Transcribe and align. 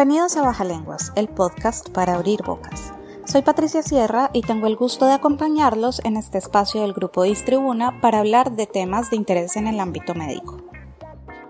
Bienvenidos 0.00 0.38
a 0.38 0.42
Baja 0.42 0.64
Lenguas, 0.64 1.12
el 1.14 1.28
podcast 1.28 1.90
para 1.90 2.14
abrir 2.14 2.40
bocas. 2.42 2.94
Soy 3.26 3.42
Patricia 3.42 3.82
Sierra 3.82 4.30
y 4.32 4.40
tengo 4.40 4.66
el 4.66 4.74
gusto 4.74 5.04
de 5.04 5.12
acompañarlos 5.12 6.00
en 6.06 6.16
este 6.16 6.38
espacio 6.38 6.80
del 6.80 6.94
grupo 6.94 7.24
Distribuna 7.24 8.00
para 8.00 8.20
hablar 8.20 8.52
de 8.52 8.66
temas 8.66 9.10
de 9.10 9.16
interés 9.16 9.56
en 9.56 9.66
el 9.66 9.78
ámbito 9.78 10.14
médico. 10.14 10.56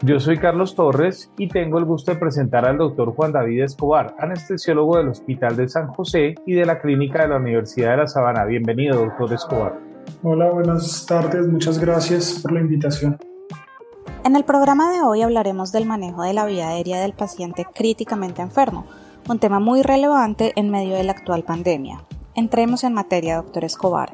Yo 0.03 0.19
soy 0.19 0.37
Carlos 0.37 0.75
Torres 0.75 1.31
y 1.39 1.47
tengo 1.47 1.79
el 1.79 1.85
gusto 1.85 2.11
de 2.11 2.19
presentar 2.19 2.67
al 2.67 2.79
doctor 2.79 3.15
Juan 3.15 3.31
David 3.31 3.63
Escobar, 3.63 4.17
anestesiólogo 4.19 4.97
del 4.97 5.11
Hospital 5.11 5.57
de 5.57 5.69
San 5.69 5.87
José 5.87 6.35
y 6.45 6.55
de 6.55 6.67
la 6.67 6.81
Clínica 6.81 7.23
de 7.23 7.29
la 7.29 7.37
Universidad 7.37 7.93
de 7.93 7.97
La 7.98 8.09
Sabana. 8.09 8.45
Bienvenido, 8.47 8.97
doctor 8.98 9.33
Escobar. 9.33 9.79
Hola, 10.25 10.51
buenas 10.51 11.07
tardes. 11.07 11.47
Muchas 11.47 11.79
gracias 11.79 12.41
por 12.42 12.51
la 12.51 12.62
invitación. 12.62 13.17
En 14.23 14.37
el 14.37 14.45
programa 14.45 14.93
de 14.93 15.01
hoy 15.01 15.23
hablaremos 15.23 15.73
del 15.73 15.87
manejo 15.87 16.23
de 16.23 16.35
la 16.35 16.45
vía 16.45 16.69
aérea 16.69 17.01
del 17.01 17.15
paciente 17.15 17.65
críticamente 17.75 18.43
enfermo, 18.43 18.87
un 19.29 19.39
tema 19.39 19.61
muy 19.61 19.81
relevante 19.81 20.53
en 20.57 20.71
medio 20.71 20.95
de 20.95 21.05
la 21.05 21.13
actual 21.13 21.43
pandemia. 21.43 22.05
Entremos 22.35 22.85
en 22.85 22.93
materia, 22.93 23.37
doctor 23.37 23.65
Escobar. 23.65 24.13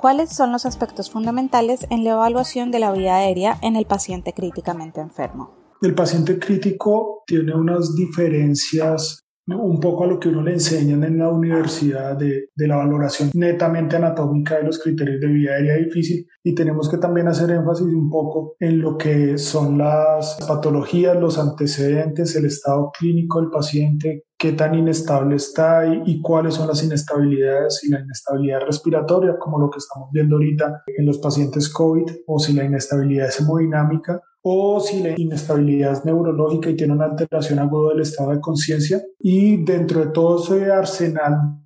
¿Cuáles 0.00 0.30
son 0.30 0.50
los 0.50 0.66
aspectos 0.66 1.08
fundamentales 1.08 1.86
en 1.90 2.02
la 2.02 2.10
evaluación 2.10 2.72
de 2.72 2.80
la 2.80 2.90
vía 2.90 3.14
aérea 3.14 3.56
en 3.62 3.76
el 3.76 3.86
paciente 3.86 4.32
críticamente 4.32 5.00
enfermo? 5.00 5.54
El 5.80 5.94
paciente 5.94 6.40
crítico 6.40 7.22
tiene 7.24 7.54
unas 7.54 7.94
diferencias 7.94 9.23
un 9.46 9.78
poco 9.78 10.04
a 10.04 10.06
lo 10.06 10.18
que 10.18 10.28
uno 10.28 10.42
le 10.42 10.54
enseñan 10.54 11.04
en 11.04 11.18
la 11.18 11.28
universidad 11.28 12.16
de, 12.16 12.48
de, 12.54 12.66
la 12.66 12.76
valoración 12.76 13.30
netamente 13.34 13.96
anatómica 13.96 14.56
de 14.56 14.64
los 14.64 14.78
criterios 14.78 15.20
de 15.20 15.26
vía 15.26 15.52
aérea 15.52 15.76
difícil. 15.76 16.26
Y 16.42 16.54
tenemos 16.54 16.88
que 16.88 16.96
también 16.96 17.28
hacer 17.28 17.50
énfasis 17.50 17.86
un 17.86 18.08
poco 18.08 18.56
en 18.58 18.80
lo 18.80 18.96
que 18.96 19.36
son 19.36 19.78
las 19.78 20.38
patologías, 20.48 21.16
los 21.20 21.38
antecedentes, 21.38 22.34
el 22.36 22.46
estado 22.46 22.90
clínico 22.98 23.40
del 23.40 23.50
paciente, 23.50 24.24
qué 24.38 24.52
tan 24.52 24.74
inestable 24.74 25.36
está 25.36 25.86
y, 25.86 26.02
y, 26.06 26.20
cuáles 26.22 26.54
son 26.54 26.68
las 26.68 26.82
inestabilidades 26.82 27.84
y 27.84 27.90
la 27.90 28.00
inestabilidad 28.00 28.60
respiratoria, 28.66 29.36
como 29.38 29.58
lo 29.58 29.70
que 29.70 29.78
estamos 29.78 30.08
viendo 30.10 30.36
ahorita 30.36 30.82
en 30.96 31.06
los 31.06 31.18
pacientes 31.18 31.70
COVID, 31.70 32.04
o 32.26 32.38
si 32.38 32.54
la 32.54 32.64
inestabilidad 32.64 33.28
es 33.28 33.40
hemodinámica, 33.40 34.20
o 34.46 34.78
si 34.78 35.02
la 35.02 35.18
inestabilidad 35.18 35.92
es 35.92 36.04
neurológica 36.04 36.68
y 36.68 36.76
tiene 36.76 36.92
una 36.92 37.06
alteración 37.06 37.58
aguda 37.58 37.92
del 37.92 38.02
estado 38.02 38.32
de 38.32 38.40
conciencia. 38.40 39.02
Y 39.18 39.64
dentro 39.64 40.00
de 40.00 40.12
todo 40.12 40.42
ese 40.42 40.70
arsenal 40.70 41.62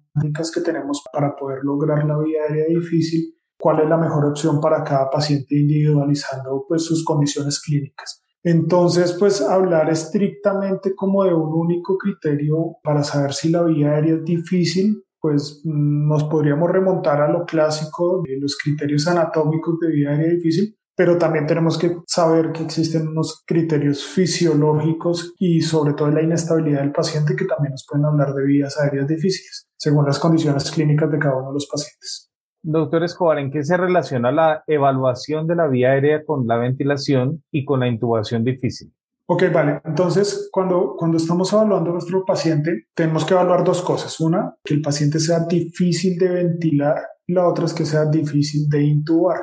que 0.54 0.60
tenemos 0.60 1.02
para 1.12 1.34
poder 1.34 1.60
lograr 1.64 2.04
la 2.04 2.18
vía 2.18 2.42
aérea 2.48 2.66
difícil, 2.68 3.34
cuál 3.58 3.80
es 3.80 3.88
la 3.88 3.96
mejor 3.96 4.26
opción 4.26 4.60
para 4.60 4.84
cada 4.84 5.10
paciente 5.10 5.56
individualizando 5.56 6.64
pues, 6.68 6.84
sus 6.84 7.04
condiciones 7.04 7.60
clínicas. 7.60 8.22
Entonces, 8.44 9.16
pues 9.18 9.42
hablar 9.42 9.90
estrictamente 9.90 10.94
como 10.94 11.24
de 11.24 11.34
un 11.34 11.52
único 11.52 11.98
criterio 11.98 12.76
para 12.82 13.02
saber 13.02 13.32
si 13.32 13.50
la 13.50 13.62
vía 13.64 13.90
aérea 13.90 14.14
es 14.14 14.24
difícil, 14.24 15.02
pues 15.20 15.62
mm, 15.64 16.08
nos 16.08 16.24
podríamos 16.24 16.70
remontar 16.70 17.20
a 17.20 17.30
lo 17.30 17.44
clásico 17.44 18.22
de 18.24 18.38
los 18.38 18.56
criterios 18.56 19.08
anatómicos 19.08 19.80
de 19.80 19.88
vía 19.90 20.10
aérea 20.10 20.34
difícil, 20.34 20.77
pero 20.98 21.16
también 21.16 21.46
tenemos 21.46 21.78
que 21.78 21.96
saber 22.08 22.50
que 22.50 22.64
existen 22.64 23.06
unos 23.06 23.44
criterios 23.46 24.04
fisiológicos 24.04 25.32
y 25.38 25.60
sobre 25.60 25.94
todo 25.94 26.10
la 26.10 26.22
inestabilidad 26.22 26.80
del 26.80 26.90
paciente 26.90 27.36
que 27.36 27.44
también 27.44 27.70
nos 27.70 27.86
pueden 27.88 28.04
hablar 28.04 28.34
de 28.34 28.44
vías 28.44 28.76
aéreas 28.80 29.06
difíciles, 29.06 29.68
según 29.76 30.06
las 30.06 30.18
condiciones 30.18 30.68
clínicas 30.72 31.08
de 31.08 31.20
cada 31.20 31.36
uno 31.36 31.50
de 31.50 31.54
los 31.54 31.68
pacientes. 31.68 32.32
Doctor 32.64 33.04
Escobar, 33.04 33.38
¿en 33.38 33.52
qué 33.52 33.62
se 33.62 33.76
relaciona 33.76 34.32
la 34.32 34.64
evaluación 34.66 35.46
de 35.46 35.54
la 35.54 35.68
vía 35.68 35.92
aérea 35.92 36.24
con 36.24 36.48
la 36.48 36.56
ventilación 36.56 37.44
y 37.52 37.64
con 37.64 37.78
la 37.78 37.86
intubación 37.86 38.42
difícil? 38.42 38.92
Ok, 39.28 39.44
vale. 39.54 39.80
Entonces, 39.84 40.48
cuando, 40.50 40.96
cuando 40.98 41.18
estamos 41.18 41.52
evaluando 41.52 41.90
a 41.90 41.92
nuestro 41.92 42.24
paciente, 42.24 42.88
tenemos 42.92 43.24
que 43.24 43.34
evaluar 43.34 43.62
dos 43.62 43.82
cosas. 43.82 44.18
Una, 44.18 44.56
que 44.64 44.74
el 44.74 44.82
paciente 44.82 45.20
sea 45.20 45.46
difícil 45.46 46.18
de 46.18 46.28
ventilar 46.28 46.96
la 47.28 47.46
otra 47.46 47.66
es 47.66 47.74
que 47.74 47.84
sea 47.84 48.06
difícil 48.06 48.68
de 48.68 48.82
intubar. 48.82 49.38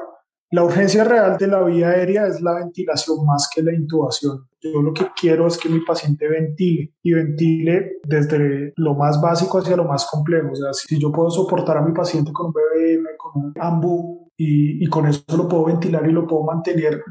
La 0.52 0.64
urgencia 0.64 1.04
real 1.04 1.38
de 1.38 1.48
la 1.48 1.64
vía 1.64 1.90
aérea 1.90 2.28
es 2.28 2.42
la 2.42 2.54
ventilación 2.54 3.26
más 3.26 3.50
que 3.54 3.64
la 3.64 3.74
intubación. 3.74 4.48
Yo 4.62 4.82
lo 4.82 4.94
que 4.94 5.08
quiero 5.20 5.48
es 5.48 5.58
que 5.58 5.70
mi 5.70 5.80
paciente 5.82 6.28
ventile 6.28 6.94
y 7.02 7.14
ventile 7.14 7.98
desde 8.04 8.74
lo 8.78 8.94
más 8.94 9.20
básico 9.20 9.58
hacia 9.58 9.76
lo 9.76 9.86
más 9.86 10.08
complejo. 10.10 10.52
O 10.52 10.56
sea, 10.56 10.72
si 10.74 11.00
yo 11.00 11.12
puedo 11.12 11.30
soportar 11.30 11.78
a 11.78 11.82
mi 11.82 11.94
paciente 11.94 12.32
con 12.32 12.48
un 12.48 12.54
BBM, 12.54 13.06
con 13.18 13.44
un 13.44 13.54
AMBU 13.60 14.32
y, 14.38 14.84
y 14.84 14.88
con 14.88 15.08
eso 15.08 15.24
lo 15.36 15.48
puedo 15.48 15.66
ventilar 15.66 16.08
y 16.08 16.12
lo 16.12 16.28
puedo 16.28 16.44
mantener, 16.44 17.04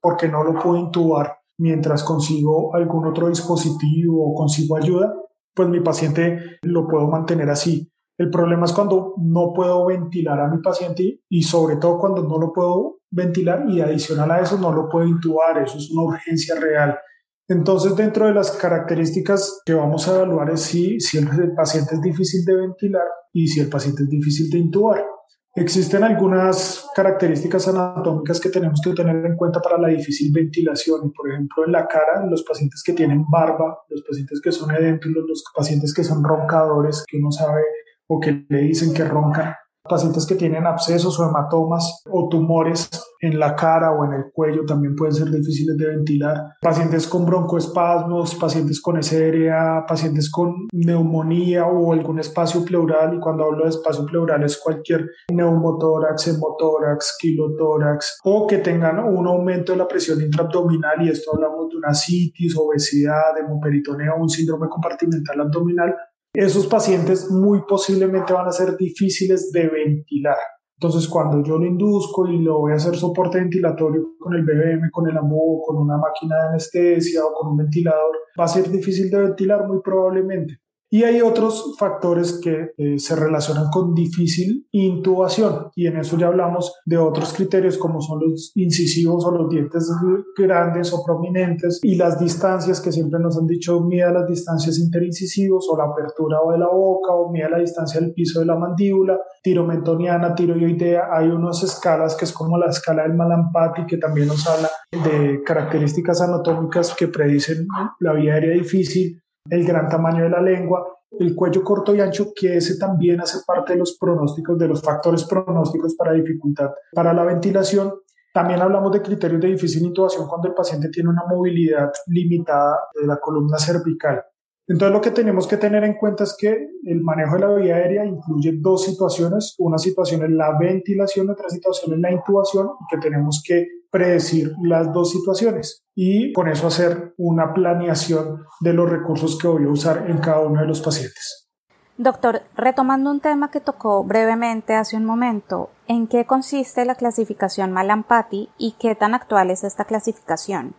porque 0.00 0.28
no 0.28 0.42
lo 0.42 0.54
puedo 0.54 0.76
intubar 0.76 1.38
mientras 1.58 2.02
consigo 2.04 2.74
algún 2.74 3.06
otro 3.06 3.28
dispositivo 3.28 4.30
o 4.30 4.34
consigo 4.34 4.76
ayuda, 4.76 5.14
pues 5.54 5.68
mi 5.68 5.80
paciente 5.80 6.58
lo 6.62 6.86
puedo 6.86 7.08
mantener 7.08 7.50
así. 7.50 7.90
El 8.18 8.30
problema 8.30 8.66
es 8.66 8.72
cuando 8.72 9.14
no 9.16 9.52
puedo 9.54 9.86
ventilar 9.86 10.40
a 10.40 10.48
mi 10.48 10.60
paciente 10.60 11.20
y 11.28 11.42
sobre 11.42 11.76
todo 11.76 11.98
cuando 11.98 12.24
no 12.24 12.36
lo 12.36 12.52
puedo 12.52 12.98
ventilar 13.10 13.64
y 13.68 13.80
adicional 13.80 14.30
a 14.32 14.40
eso 14.40 14.58
no 14.58 14.72
lo 14.72 14.88
puedo 14.88 15.06
intubar, 15.06 15.62
eso 15.62 15.78
es 15.78 15.90
una 15.92 16.02
urgencia 16.02 16.58
real. 16.58 16.98
Entonces, 17.46 17.96
dentro 17.96 18.26
de 18.26 18.34
las 18.34 18.50
características 18.50 19.62
que 19.64 19.72
vamos 19.72 20.06
a 20.06 20.16
evaluar 20.16 20.50
es 20.50 20.60
si, 20.62 21.00
si 21.00 21.16
el 21.16 21.54
paciente 21.56 21.94
es 21.94 22.02
difícil 22.02 22.44
de 22.44 22.56
ventilar 22.56 23.06
y 23.32 23.46
si 23.46 23.60
el 23.60 23.70
paciente 23.70 24.02
es 24.02 24.08
difícil 24.08 24.50
de 24.50 24.58
intubar. 24.58 25.06
Existen 25.54 26.04
algunas 26.04 26.86
características 26.94 27.66
anatómicas 27.68 28.38
que 28.40 28.50
tenemos 28.50 28.80
que 28.82 28.92
tener 28.92 29.24
en 29.24 29.36
cuenta 29.36 29.60
para 29.60 29.78
la 29.78 29.88
difícil 29.88 30.30
ventilación. 30.32 31.10
Por 31.12 31.30
ejemplo, 31.30 31.64
en 31.64 31.72
la 31.72 31.86
cara, 31.88 32.24
los 32.26 32.42
pacientes 32.42 32.82
que 32.84 32.92
tienen 32.92 33.24
barba, 33.28 33.78
los 33.88 34.02
pacientes 34.02 34.40
que 34.42 34.52
son 34.52 34.70
edéntulos, 34.74 35.24
los 35.26 35.42
pacientes 35.56 35.94
que 35.94 36.04
son 36.04 36.22
roncadores, 36.22 37.04
que 37.08 37.16
uno 37.16 37.32
sabe 37.32 37.62
o 38.08 38.20
que 38.20 38.46
le 38.48 38.60
dicen 38.62 38.94
que 38.94 39.04
roncan, 39.04 39.54
pacientes 39.88 40.26
que 40.26 40.34
tienen 40.34 40.66
abscesos 40.66 41.18
o 41.18 41.28
hematomas 41.28 42.02
o 42.10 42.28
tumores 42.28 42.88
en 43.20 43.38
la 43.38 43.56
cara 43.56 43.90
o 43.90 44.04
en 44.04 44.12
el 44.12 44.24
cuello 44.32 44.64
también 44.64 44.94
pueden 44.94 45.14
ser 45.14 45.30
difíciles 45.30 45.76
de 45.76 45.86
ventilar, 45.86 46.52
pacientes 46.60 47.08
con 47.08 47.26
broncoespasmos, 47.26 48.36
pacientes 48.36 48.80
con 48.80 49.02
SRA, 49.02 49.84
pacientes 49.88 50.30
con 50.30 50.68
neumonía 50.72 51.66
o 51.66 51.92
algún 51.92 52.20
espacio 52.20 52.64
pleural. 52.64 53.14
Y 53.14 53.18
cuando 53.18 53.44
hablo 53.44 53.64
de 53.64 53.70
espacio 53.70 54.06
pleural 54.06 54.44
es 54.44 54.56
cualquier 54.58 55.10
neumotórax, 55.32 56.28
hemotórax, 56.28 57.16
kilotórax 57.18 58.18
o 58.24 58.46
que 58.46 58.58
tengan 58.58 59.00
un 59.00 59.26
aumento 59.26 59.72
de 59.72 59.78
la 59.78 59.88
presión 59.88 60.20
intraabdominal. 60.20 61.04
Y 61.04 61.08
esto 61.08 61.34
hablamos 61.34 61.70
de 61.70 61.76
una 61.76 61.94
citis, 61.94 62.56
obesidad, 62.56 63.36
hemoperitoneo, 63.38 64.16
un 64.16 64.28
síndrome 64.28 64.68
compartimental 64.68 65.40
abdominal 65.40 65.94
esos 66.32 66.66
pacientes 66.66 67.30
muy 67.30 67.62
posiblemente 67.66 68.32
van 68.32 68.46
a 68.46 68.52
ser 68.52 68.76
difíciles 68.76 69.50
de 69.52 69.68
ventilar. 69.68 70.36
Entonces, 70.80 71.08
cuando 71.08 71.42
yo 71.42 71.58
lo 71.58 71.66
induzco 71.66 72.28
y 72.28 72.38
lo 72.38 72.60
voy 72.60 72.72
a 72.72 72.76
hacer 72.76 72.94
soporte 72.94 73.38
ventilatorio 73.38 74.14
con 74.18 74.34
el 74.34 74.44
BBM, 74.44 74.90
con 74.92 75.08
el 75.08 75.16
AMBO, 75.16 75.62
con 75.66 75.76
una 75.76 75.96
máquina 75.96 76.36
de 76.36 76.48
anestesia 76.50 77.24
o 77.24 77.32
con 77.32 77.50
un 77.50 77.56
ventilador, 77.56 78.16
va 78.38 78.44
a 78.44 78.48
ser 78.48 78.70
difícil 78.70 79.10
de 79.10 79.22
ventilar 79.22 79.66
muy 79.66 79.80
probablemente. 79.82 80.58
Y 80.90 81.04
hay 81.04 81.20
otros 81.20 81.76
factores 81.78 82.40
que 82.42 82.70
eh, 82.76 82.98
se 82.98 83.14
relacionan 83.14 83.68
con 83.70 83.94
difícil 83.94 84.66
intubación. 84.72 85.70
Y 85.74 85.86
en 85.86 85.98
eso 85.98 86.16
ya 86.16 86.28
hablamos 86.28 86.72
de 86.86 86.96
otros 86.96 87.34
criterios 87.34 87.76
como 87.76 88.00
son 88.00 88.20
los 88.20 88.52
incisivos 88.54 89.24
o 89.24 89.30
los 89.30 89.48
dientes 89.50 89.90
grandes 90.36 90.92
o 90.92 91.04
prominentes 91.04 91.80
y 91.82 91.96
las 91.96 92.18
distancias 92.18 92.80
que 92.80 92.92
siempre 92.92 93.20
nos 93.20 93.36
han 93.36 93.46
dicho 93.46 93.80
mida 93.80 94.10
las 94.10 94.26
distancias 94.26 94.78
interincisivos 94.78 95.68
o 95.70 95.76
la 95.76 95.84
apertura 95.84 96.38
de 96.52 96.58
la 96.58 96.68
boca 96.68 97.12
o 97.12 97.30
mida 97.30 97.48
la 97.50 97.58
distancia 97.58 98.00
del 98.00 98.12
piso 98.12 98.40
de 98.40 98.46
la 98.46 98.56
mandíbula, 98.56 99.18
tiromentoniana, 99.42 100.34
tiroidea, 100.34 101.08
hay 101.12 101.28
unas 101.28 101.62
escalas 101.62 102.16
que 102.16 102.24
es 102.24 102.32
como 102.32 102.56
la 102.56 102.66
escala 102.66 103.02
del 103.02 103.14
Malampati 103.14 103.86
que 103.86 103.98
también 103.98 104.28
nos 104.28 104.46
habla 104.46 104.70
de 104.90 105.42
características 105.42 106.20
anatómicas 106.22 106.94
que 106.94 107.08
predicen 107.08 107.66
la 108.00 108.14
vía 108.14 108.34
aérea 108.34 108.54
difícil 108.54 109.20
el 109.50 109.64
gran 109.64 109.88
tamaño 109.88 110.24
de 110.24 110.30
la 110.30 110.40
lengua, 110.40 110.98
el 111.18 111.34
cuello 111.34 111.64
corto 111.64 111.94
y 111.94 112.00
ancho, 112.00 112.32
que 112.34 112.56
ese 112.56 112.78
también 112.78 113.20
hace 113.20 113.38
parte 113.46 113.72
de 113.72 113.78
los 113.78 113.96
pronósticos, 113.98 114.58
de 114.58 114.68
los 114.68 114.82
factores 114.82 115.24
pronósticos 115.24 115.94
para 115.94 116.12
dificultad 116.12 116.70
para 116.92 117.12
la 117.12 117.24
ventilación. 117.24 117.94
También 118.32 118.60
hablamos 118.60 118.92
de 118.92 119.02
criterios 119.02 119.40
de 119.40 119.48
difícil 119.48 119.82
intubación 119.82 120.28
cuando 120.28 120.48
el 120.48 120.54
paciente 120.54 120.90
tiene 120.90 121.08
una 121.08 121.24
movilidad 121.28 121.90
limitada 122.06 122.78
de 123.00 123.06
la 123.06 123.18
columna 123.18 123.58
cervical. 123.58 124.22
Entonces 124.68 124.92
lo 124.92 125.00
que 125.00 125.12
tenemos 125.12 125.48
que 125.48 125.56
tener 125.56 125.82
en 125.82 125.94
cuenta 125.94 126.24
es 126.24 126.36
que 126.38 126.68
el 126.84 127.00
manejo 127.00 127.36
de 127.36 127.40
la 127.40 127.54
vía 127.54 127.76
aérea 127.76 128.04
incluye 128.04 128.52
dos 128.60 128.84
situaciones. 128.84 129.54
Una 129.58 129.78
situación 129.78 130.22
es 130.24 130.30
la 130.30 130.58
ventilación, 130.58 131.30
otra 131.30 131.48
situación 131.48 131.94
es 131.94 132.00
la 132.00 132.12
intubación, 132.12 132.68
y 132.80 132.94
que 132.94 133.00
tenemos 133.00 133.42
que 133.44 133.66
predecir 133.90 134.52
las 134.62 134.92
dos 134.92 135.10
situaciones 135.10 135.84
y 135.94 136.32
con 136.32 136.48
eso 136.48 136.66
hacer 136.66 137.14
una 137.16 137.52
planeación 137.54 138.44
de 138.60 138.72
los 138.72 138.88
recursos 138.88 139.38
que 139.38 139.48
voy 139.48 139.64
a 139.64 139.70
usar 139.70 140.10
en 140.10 140.18
cada 140.18 140.40
uno 140.40 140.60
de 140.60 140.66
los 140.66 140.80
pacientes. 140.80 141.48
Doctor, 141.96 142.42
retomando 142.56 143.10
un 143.10 143.18
tema 143.18 143.50
que 143.50 143.60
tocó 143.60 144.04
brevemente 144.04 144.74
hace 144.74 144.96
un 144.96 145.04
momento, 145.04 145.70
¿en 145.88 146.06
qué 146.06 146.26
consiste 146.26 146.84
la 146.84 146.94
clasificación 146.94 147.72
Malampati 147.72 148.50
y 148.56 148.76
qué 148.78 148.94
tan 148.94 149.14
actual 149.14 149.50
es 149.50 149.64
esta 149.64 149.84
clasificación? 149.84 150.76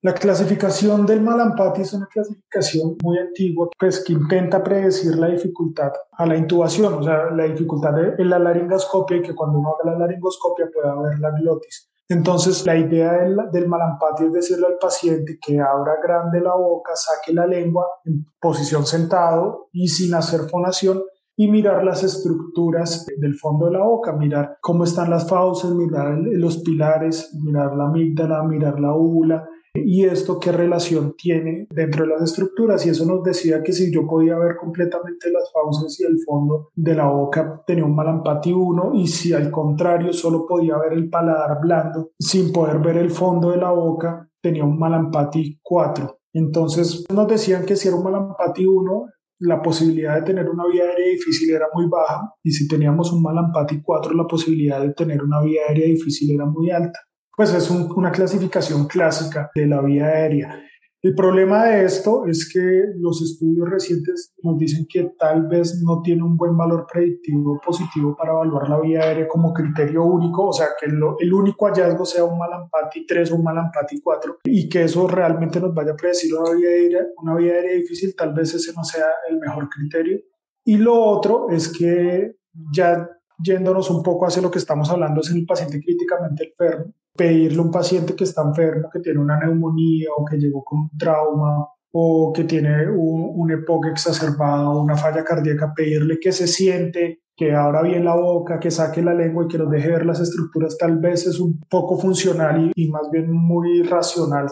La 0.00 0.14
clasificación 0.14 1.04
del 1.04 1.20
Malampati 1.20 1.82
es 1.82 1.92
una 1.92 2.06
clasificación 2.06 2.96
muy 3.02 3.18
antigua 3.18 3.68
pues, 3.78 4.02
que 4.02 4.14
intenta 4.14 4.62
predecir 4.62 5.16
la 5.16 5.26
dificultad 5.26 5.92
a 6.12 6.24
la 6.24 6.36
intubación, 6.36 6.94
o 6.94 7.02
sea, 7.02 7.30
la 7.32 7.44
dificultad 7.44 8.18
en 8.18 8.30
la 8.30 8.38
laringoscopia 8.38 9.18
y 9.18 9.22
que 9.22 9.34
cuando 9.34 9.58
uno 9.58 9.74
haga 9.74 9.92
la 9.92 9.98
laringoscopia 9.98 10.70
pueda 10.72 10.94
ver 11.02 11.18
la 11.18 11.32
glotis. 11.32 11.90
Entonces, 12.08 12.64
la 12.64 12.76
idea 12.76 13.12
del, 13.14 13.36
del 13.52 13.66
malampati 13.68 14.26
es 14.26 14.32
decirle 14.32 14.66
al 14.66 14.78
paciente 14.80 15.38
que 15.44 15.60
abra 15.60 15.94
grande 16.02 16.40
la 16.40 16.54
boca, 16.54 16.92
saque 16.94 17.32
la 17.32 17.46
lengua 17.46 17.86
en 18.04 18.26
posición 18.40 18.86
sentado 18.86 19.68
y 19.72 19.88
sin 19.88 20.14
hacer 20.14 20.42
fonación 20.48 21.02
y 21.36 21.48
mirar 21.48 21.84
las 21.84 22.02
estructuras 22.02 23.06
del 23.18 23.34
fondo 23.34 23.66
de 23.66 23.72
la 23.72 23.84
boca, 23.84 24.12
mirar 24.12 24.56
cómo 24.62 24.84
están 24.84 25.10
las 25.10 25.28
fauces, 25.28 25.70
mirar 25.70 26.16
los 26.18 26.62
pilares, 26.62 27.34
mirar 27.42 27.76
la 27.76 27.86
amígdala, 27.86 28.42
mirar 28.44 28.80
la 28.80 28.94
úvula, 28.94 29.46
y 29.84 30.04
esto 30.04 30.38
qué 30.38 30.52
relación 30.52 31.14
tiene 31.16 31.66
dentro 31.70 32.04
de 32.04 32.10
las 32.10 32.22
estructuras. 32.22 32.84
Y 32.86 32.90
eso 32.90 33.04
nos 33.04 33.22
decía 33.22 33.62
que 33.62 33.72
si 33.72 33.92
yo 33.92 34.06
podía 34.06 34.38
ver 34.38 34.56
completamente 34.56 35.30
las 35.30 35.50
fauces 35.52 35.98
y 36.00 36.04
el 36.04 36.18
fondo 36.24 36.70
de 36.74 36.94
la 36.94 37.08
boca, 37.08 37.62
tenía 37.66 37.84
un 37.84 37.94
malampati 37.94 38.52
1 38.52 38.92
y 38.94 39.06
si 39.06 39.32
al 39.32 39.50
contrario 39.50 40.12
solo 40.12 40.46
podía 40.46 40.78
ver 40.78 40.92
el 40.92 41.08
paladar 41.08 41.58
blando 41.60 42.10
sin 42.18 42.52
poder 42.52 42.78
ver 42.78 42.96
el 42.96 43.10
fondo 43.10 43.50
de 43.50 43.58
la 43.58 43.70
boca, 43.70 44.30
tenía 44.40 44.64
un 44.64 44.78
malampati 44.78 45.58
4. 45.62 46.18
Entonces 46.32 47.04
nos 47.12 47.28
decían 47.28 47.64
que 47.64 47.76
si 47.76 47.88
era 47.88 47.96
un 47.96 48.04
malampati 48.04 48.66
1, 48.66 49.06
la 49.38 49.60
posibilidad 49.60 50.14
de 50.16 50.22
tener 50.22 50.48
una 50.48 50.66
vía 50.66 50.84
aérea 50.84 51.12
difícil 51.12 51.54
era 51.54 51.66
muy 51.74 51.86
baja 51.88 52.34
y 52.42 52.52
si 52.52 52.66
teníamos 52.68 53.12
un 53.12 53.22
malampati 53.22 53.82
4, 53.82 54.14
la 54.14 54.26
posibilidad 54.26 54.80
de 54.80 54.94
tener 54.94 55.22
una 55.22 55.42
vía 55.42 55.62
aérea 55.68 55.86
difícil 55.86 56.34
era 56.34 56.46
muy 56.46 56.70
alta 56.70 56.98
pues 57.36 57.52
es 57.52 57.70
una 57.70 58.10
clasificación 58.10 58.86
clásica 58.86 59.50
de 59.54 59.66
la 59.66 59.82
vía 59.82 60.06
aérea. 60.06 60.62
El 61.02 61.14
problema 61.14 61.66
de 61.66 61.84
esto 61.84 62.26
es 62.26 62.50
que 62.50 62.82
los 62.96 63.22
estudios 63.22 63.68
recientes 63.68 64.34
nos 64.42 64.58
dicen 64.58 64.86
que 64.88 65.12
tal 65.16 65.46
vez 65.46 65.82
no 65.84 66.00
tiene 66.02 66.24
un 66.24 66.36
buen 66.36 66.56
valor 66.56 66.86
predictivo 66.90 67.60
positivo 67.64 68.16
para 68.16 68.32
evaluar 68.32 68.68
la 68.68 68.80
vía 68.80 69.02
aérea 69.02 69.28
como 69.28 69.52
criterio 69.52 70.02
único, 70.04 70.48
o 70.48 70.52
sea, 70.52 70.68
que 70.80 70.86
el 70.86 71.32
único 71.32 71.66
hallazgo 71.66 72.04
sea 72.04 72.24
un 72.24 72.38
Malampati 72.38 73.06
3 73.06 73.30
o 73.30 73.36
un 73.36 73.44
Malampati 73.44 74.00
4 74.00 74.38
y 74.46 74.68
que 74.68 74.84
eso 74.84 75.06
realmente 75.06 75.60
nos 75.60 75.74
vaya 75.74 75.92
a 75.92 75.96
predecir 75.96 76.34
una 76.34 76.50
vía 76.56 76.70
aérea, 76.70 77.06
una 77.22 77.36
vía 77.36 77.52
aérea 77.52 77.74
difícil, 77.74 78.16
tal 78.16 78.32
vez 78.32 78.54
ese 78.54 78.72
no 78.74 78.82
sea 78.82 79.06
el 79.28 79.38
mejor 79.38 79.68
criterio. 79.68 80.18
Y 80.64 80.78
lo 80.78 80.98
otro 80.98 81.50
es 81.50 81.68
que 81.68 82.36
ya 82.72 83.08
yéndonos 83.38 83.90
un 83.90 84.02
poco 84.02 84.26
hacia 84.26 84.42
lo 84.42 84.50
que 84.50 84.58
estamos 84.58 84.90
hablando 84.90 85.20
es 85.20 85.30
en 85.30 85.36
el 85.36 85.46
paciente 85.46 85.80
críticamente 85.80 86.48
enfermo, 86.48 86.94
pedirle 87.16 87.58
a 87.58 87.62
un 87.62 87.70
paciente 87.70 88.14
que 88.14 88.24
está 88.24 88.42
enfermo, 88.42 88.88
que 88.92 89.00
tiene 89.00 89.20
una 89.20 89.38
neumonía 89.38 90.08
o 90.16 90.24
que 90.24 90.36
llegó 90.36 90.62
con 90.64 90.80
un 90.80 90.90
trauma 90.98 91.68
o 91.92 92.32
que 92.34 92.44
tiene 92.44 92.90
un, 92.90 93.32
un 93.34 93.50
EPOC 93.50 93.86
exacerbado 93.86 94.82
una 94.82 94.96
falla 94.96 95.24
cardíaca, 95.24 95.72
pedirle 95.74 96.18
que 96.20 96.32
se 96.32 96.46
siente, 96.46 97.22
que 97.34 97.54
abra 97.54 97.82
bien 97.82 98.04
la 98.04 98.16
boca, 98.16 98.58
que 98.58 98.70
saque 98.70 99.02
la 99.02 99.14
lengua 99.14 99.44
y 99.44 99.48
que 99.48 99.58
nos 99.58 99.70
deje 99.70 99.90
ver 99.90 100.06
las 100.06 100.20
estructuras, 100.20 100.76
tal 100.76 100.98
vez 100.98 101.26
es 101.26 101.40
un 101.40 101.60
poco 101.70 101.98
funcional 101.98 102.72
y, 102.74 102.84
y 102.84 102.90
más 102.90 103.10
bien 103.10 103.30
muy 103.30 103.82
racional 103.82 104.48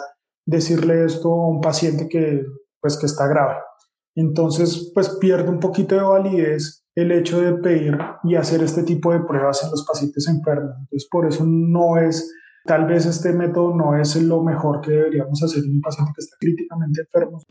decirle 0.46 1.04
esto 1.04 1.32
a 1.32 1.48
un 1.48 1.60
paciente 1.60 2.08
que, 2.08 2.44
pues, 2.80 2.98
que 2.98 3.06
está 3.06 3.26
grave. 3.26 3.56
Entonces, 4.14 4.92
pues 4.94 5.08
pierde 5.20 5.50
un 5.50 5.58
poquito 5.58 5.96
de 5.96 6.02
validez 6.02 6.84
el 6.94 7.10
hecho 7.10 7.40
de 7.40 7.54
pedir 7.54 7.98
y 8.22 8.36
hacer 8.36 8.62
este 8.62 8.84
tipo 8.84 9.12
de 9.12 9.20
pruebas 9.20 9.64
en 9.64 9.70
los 9.70 9.84
pacientes 9.84 10.28
enfermos. 10.28 10.76
Entonces, 10.78 11.08
por 11.10 11.26
eso 11.26 11.44
no 11.46 11.98
es 11.98 12.32
Tal 12.66 12.86
vez 12.86 13.04
este 13.04 13.30
método 13.34 13.76
no 13.76 13.94
es 13.94 14.16
lo 14.22 14.42
mejor 14.42 14.80
que 14.80 14.90
deberíamos 14.90 15.42
hacer 15.42 15.62
en 15.64 15.72
un 15.72 15.80
paciente 15.82 16.12
que 16.16 16.20
está 16.22 16.36
críticamente 16.40 17.02
enfermo. 17.02 17.42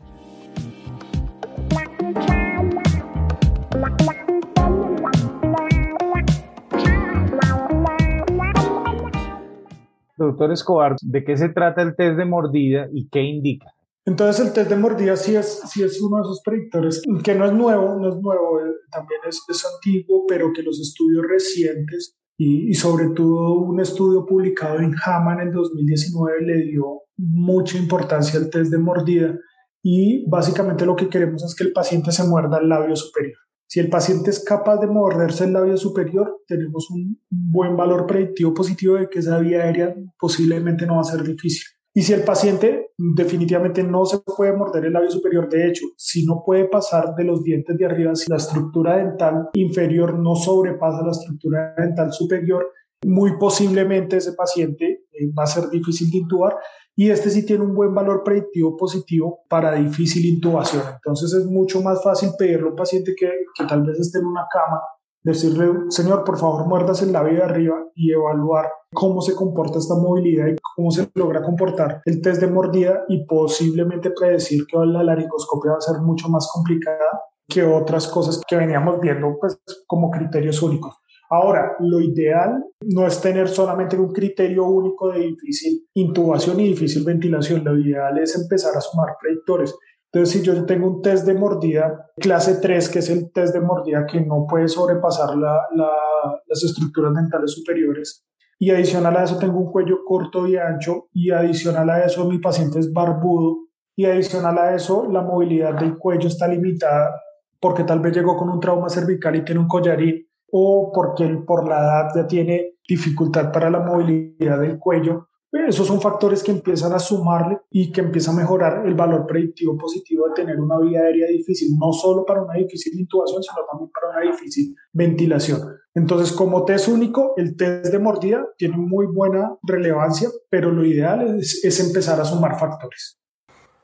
Doctor 10.16 10.50
Escobar, 10.50 10.96
¿de 11.00 11.24
qué 11.24 11.36
se 11.36 11.48
trata 11.50 11.82
el 11.82 11.94
test 11.94 12.16
de 12.16 12.24
mordida 12.24 12.88
y 12.92 13.08
qué 13.08 13.22
indica? 13.22 13.72
Entonces 14.04 14.44
el 14.44 14.52
test 14.52 14.68
de 14.68 14.76
mordida 14.76 15.14
sí 15.14 15.36
es, 15.36 15.62
sí 15.70 15.84
es 15.84 16.02
uno 16.02 16.16
de 16.16 16.22
esos 16.22 16.42
predictores 16.44 17.00
que 17.22 17.36
no 17.36 17.44
es 17.44 17.52
nuevo, 17.52 17.94
no 18.00 18.08
es 18.08 18.16
nuevo, 18.16 18.58
eh, 18.58 18.72
también 18.90 19.20
es, 19.28 19.40
es 19.48 19.64
antiguo, 19.64 20.24
pero 20.26 20.52
que 20.52 20.64
los 20.64 20.80
estudios 20.80 21.24
recientes 21.24 22.16
y, 22.36 22.74
sobre 22.74 23.10
todo 23.10 23.58
un 23.60 23.80
estudio 23.80 24.26
publicado 24.26 24.80
en 24.80 24.92
JAMA 24.92 25.34
en 25.34 25.48
el 25.48 25.52
2019 25.52 26.42
le 26.42 26.64
dio 26.64 27.02
mucha 27.16 27.78
importancia 27.78 28.38
al 28.38 28.50
test 28.50 28.72
de 28.72 28.78
mordida 28.78 29.38
y 29.82 30.28
básicamente 30.28 30.86
lo 30.86 30.96
que 30.96 31.08
queremos 31.08 31.44
es 31.44 31.54
que 31.54 31.64
el 31.64 31.72
paciente 31.72 32.10
se 32.10 32.24
muerda 32.24 32.58
el 32.58 32.68
labio 32.68 32.96
superior. 32.96 33.36
Si 33.66 33.80
el 33.80 33.88
paciente 33.88 34.30
es 34.30 34.42
capaz 34.44 34.78
de 34.78 34.86
morderse 34.86 35.44
el 35.44 35.52
labio 35.52 35.76
superior, 35.76 36.42
tenemos 36.46 36.90
un 36.90 37.20
buen 37.30 37.76
valor 37.76 38.06
predictivo 38.06 38.54
positivo 38.54 38.96
de 38.96 39.08
que 39.08 39.18
esa 39.20 39.38
vía 39.38 39.62
aérea 39.62 39.94
posiblemente 40.18 40.86
no 40.86 40.96
va 40.96 41.00
a 41.02 41.04
ser 41.04 41.22
difícil. 41.22 41.64
Y 41.96 42.02
si 42.02 42.12
el 42.12 42.24
paciente 42.24 42.90
definitivamente 42.98 43.84
no 43.84 44.04
se 44.04 44.18
puede 44.18 44.52
morder 44.52 44.84
el 44.84 44.92
labio 44.92 45.10
superior, 45.10 45.48
de 45.48 45.68
hecho, 45.68 45.86
si 45.96 46.26
no 46.26 46.42
puede 46.44 46.64
pasar 46.64 47.14
de 47.14 47.22
los 47.22 47.44
dientes 47.44 47.78
de 47.78 47.86
arriba, 47.86 48.16
si 48.16 48.28
la 48.28 48.36
estructura 48.36 48.96
dental 48.96 49.50
inferior 49.54 50.18
no 50.18 50.34
sobrepasa 50.34 51.04
la 51.04 51.12
estructura 51.12 51.72
dental 51.78 52.12
superior, 52.12 52.66
muy 53.06 53.38
posiblemente 53.38 54.16
ese 54.16 54.32
paciente 54.32 55.04
eh, 55.12 55.32
va 55.38 55.44
a 55.44 55.46
ser 55.46 55.68
difícil 55.68 56.10
de 56.10 56.18
intubar 56.18 56.56
y 56.96 57.10
este 57.10 57.30
sí 57.30 57.46
tiene 57.46 57.64
un 57.64 57.74
buen 57.74 57.94
valor 57.94 58.22
predictivo 58.24 58.76
positivo 58.76 59.40
para 59.48 59.74
difícil 59.74 60.24
intubación. 60.24 60.82
Entonces 60.94 61.32
es 61.32 61.46
mucho 61.46 61.80
más 61.80 62.02
fácil 62.02 62.30
pedirle 62.36 62.66
a 62.66 62.70
un 62.70 62.76
paciente 62.76 63.14
que, 63.16 63.30
que 63.54 63.64
tal 63.66 63.82
vez 63.82 64.00
esté 64.00 64.18
en 64.18 64.26
una 64.26 64.46
cama 64.50 64.80
decirle, 65.24 65.72
señor, 65.88 66.22
por 66.22 66.38
favor, 66.38 66.66
muerdas 66.66 67.02
el 67.02 67.12
labio 67.12 67.38
de 67.38 67.42
arriba 67.42 67.82
y 67.94 68.12
evaluar 68.12 68.66
cómo 68.92 69.22
se 69.22 69.34
comporta 69.34 69.78
esta 69.78 69.94
movilidad 69.94 70.46
y 70.46 70.56
cómo 70.76 70.90
se 70.90 71.10
logra 71.14 71.42
comportar 71.42 72.02
el 72.04 72.20
test 72.20 72.40
de 72.40 72.46
mordida 72.46 73.04
y 73.08 73.24
posiblemente 73.24 74.10
predecir 74.10 74.66
que 74.66 74.76
la 74.78 75.02
laringoscopia 75.02 75.72
va 75.72 75.78
a 75.78 75.80
ser 75.80 76.00
mucho 76.02 76.28
más 76.28 76.48
complicada 76.52 77.22
que 77.48 77.64
otras 77.64 78.06
cosas 78.08 78.40
que 78.46 78.56
veníamos 78.56 79.00
viendo 79.00 79.36
pues, 79.40 79.58
como 79.86 80.10
criterios 80.10 80.62
únicos. 80.62 80.94
Ahora, 81.30 81.76
lo 81.80 82.00
ideal 82.00 82.64
no 82.82 83.06
es 83.06 83.20
tener 83.20 83.48
solamente 83.48 83.96
un 83.96 84.12
criterio 84.12 84.66
único 84.66 85.10
de 85.10 85.20
difícil 85.20 85.88
intubación 85.94 86.60
y 86.60 86.68
difícil 86.68 87.04
ventilación. 87.04 87.64
Lo 87.64 87.78
ideal 87.78 88.18
es 88.18 88.38
empezar 88.38 88.76
a 88.76 88.80
sumar 88.80 89.16
predictores. 89.20 89.74
Entonces, 90.14 90.40
si 90.40 90.46
yo 90.46 90.64
tengo 90.64 90.86
un 90.86 91.02
test 91.02 91.26
de 91.26 91.34
mordida 91.34 92.08
clase 92.18 92.60
3, 92.62 92.88
que 92.88 93.00
es 93.00 93.10
el 93.10 93.32
test 93.32 93.52
de 93.52 93.60
mordida 93.60 94.06
que 94.06 94.20
no 94.20 94.46
puede 94.48 94.68
sobrepasar 94.68 95.36
las 95.36 96.62
estructuras 96.62 97.12
dentales 97.14 97.50
superiores, 97.50 98.24
y 98.60 98.70
adicional 98.70 99.16
a 99.16 99.24
eso 99.24 99.38
tengo 99.38 99.58
un 99.58 99.72
cuello 99.72 100.04
corto 100.06 100.46
y 100.46 100.56
ancho, 100.56 101.08
y 101.12 101.32
adicional 101.32 101.90
a 101.90 102.04
eso 102.04 102.26
mi 102.26 102.38
paciente 102.38 102.78
es 102.78 102.92
barbudo, 102.92 103.56
y 103.96 104.04
adicional 104.04 104.56
a 104.58 104.76
eso 104.76 105.08
la 105.10 105.20
movilidad 105.20 105.74
del 105.80 105.98
cuello 105.98 106.28
está 106.28 106.46
limitada 106.46 107.20
porque 107.58 107.82
tal 107.82 107.98
vez 107.98 108.14
llegó 108.14 108.36
con 108.36 108.50
un 108.50 108.60
trauma 108.60 108.88
cervical 108.88 109.34
y 109.34 109.44
tiene 109.44 109.62
un 109.62 109.66
collarín, 109.66 110.28
o 110.52 110.92
porque 110.94 111.26
por 111.44 111.68
la 111.68 111.80
edad 111.80 112.08
ya 112.14 112.26
tiene 112.28 112.74
dificultad 112.88 113.50
para 113.50 113.68
la 113.68 113.80
movilidad 113.80 114.60
del 114.60 114.78
cuello, 114.78 115.26
esos 115.54 115.86
son 115.86 116.00
factores 116.00 116.42
que 116.42 116.50
empiezan 116.50 116.92
a 116.92 116.98
sumarle 116.98 117.58
y 117.70 117.92
que 117.92 118.00
empieza 118.00 118.32
a 118.32 118.34
mejorar 118.34 118.86
el 118.86 118.94
valor 118.94 119.26
predictivo 119.26 119.78
positivo 119.78 120.26
de 120.28 120.34
tener 120.34 120.60
una 120.60 120.78
vía 120.78 121.00
aérea 121.00 121.28
difícil, 121.28 121.76
no 121.78 121.92
solo 121.92 122.24
para 122.24 122.42
una 122.42 122.54
difícil 122.54 122.98
intubación, 122.98 123.42
sino 123.42 123.64
también 123.70 123.90
para 123.90 124.10
una 124.10 124.32
difícil 124.32 124.74
ventilación. 124.92 125.60
Entonces, 125.94 126.32
como 126.32 126.64
test 126.64 126.88
único, 126.88 127.34
el 127.36 127.56
test 127.56 127.92
de 127.92 127.98
mordida 127.98 128.46
tiene 128.58 128.76
muy 128.76 129.06
buena 129.06 129.56
relevancia, 129.62 130.28
pero 130.50 130.72
lo 130.72 130.84
ideal 130.84 131.38
es, 131.38 131.64
es 131.64 131.78
empezar 131.80 132.20
a 132.20 132.24
sumar 132.24 132.58
factores. 132.58 133.18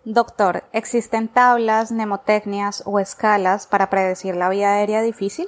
Doctor, 0.04 0.64
¿existen 0.72 1.28
tablas, 1.28 1.92
mnemotecnias 1.92 2.82
o 2.86 2.98
escalas 2.98 3.66
para 3.66 3.90
predecir 3.90 4.34
la 4.34 4.48
vía 4.48 4.72
aérea 4.72 5.02
difícil? 5.02 5.46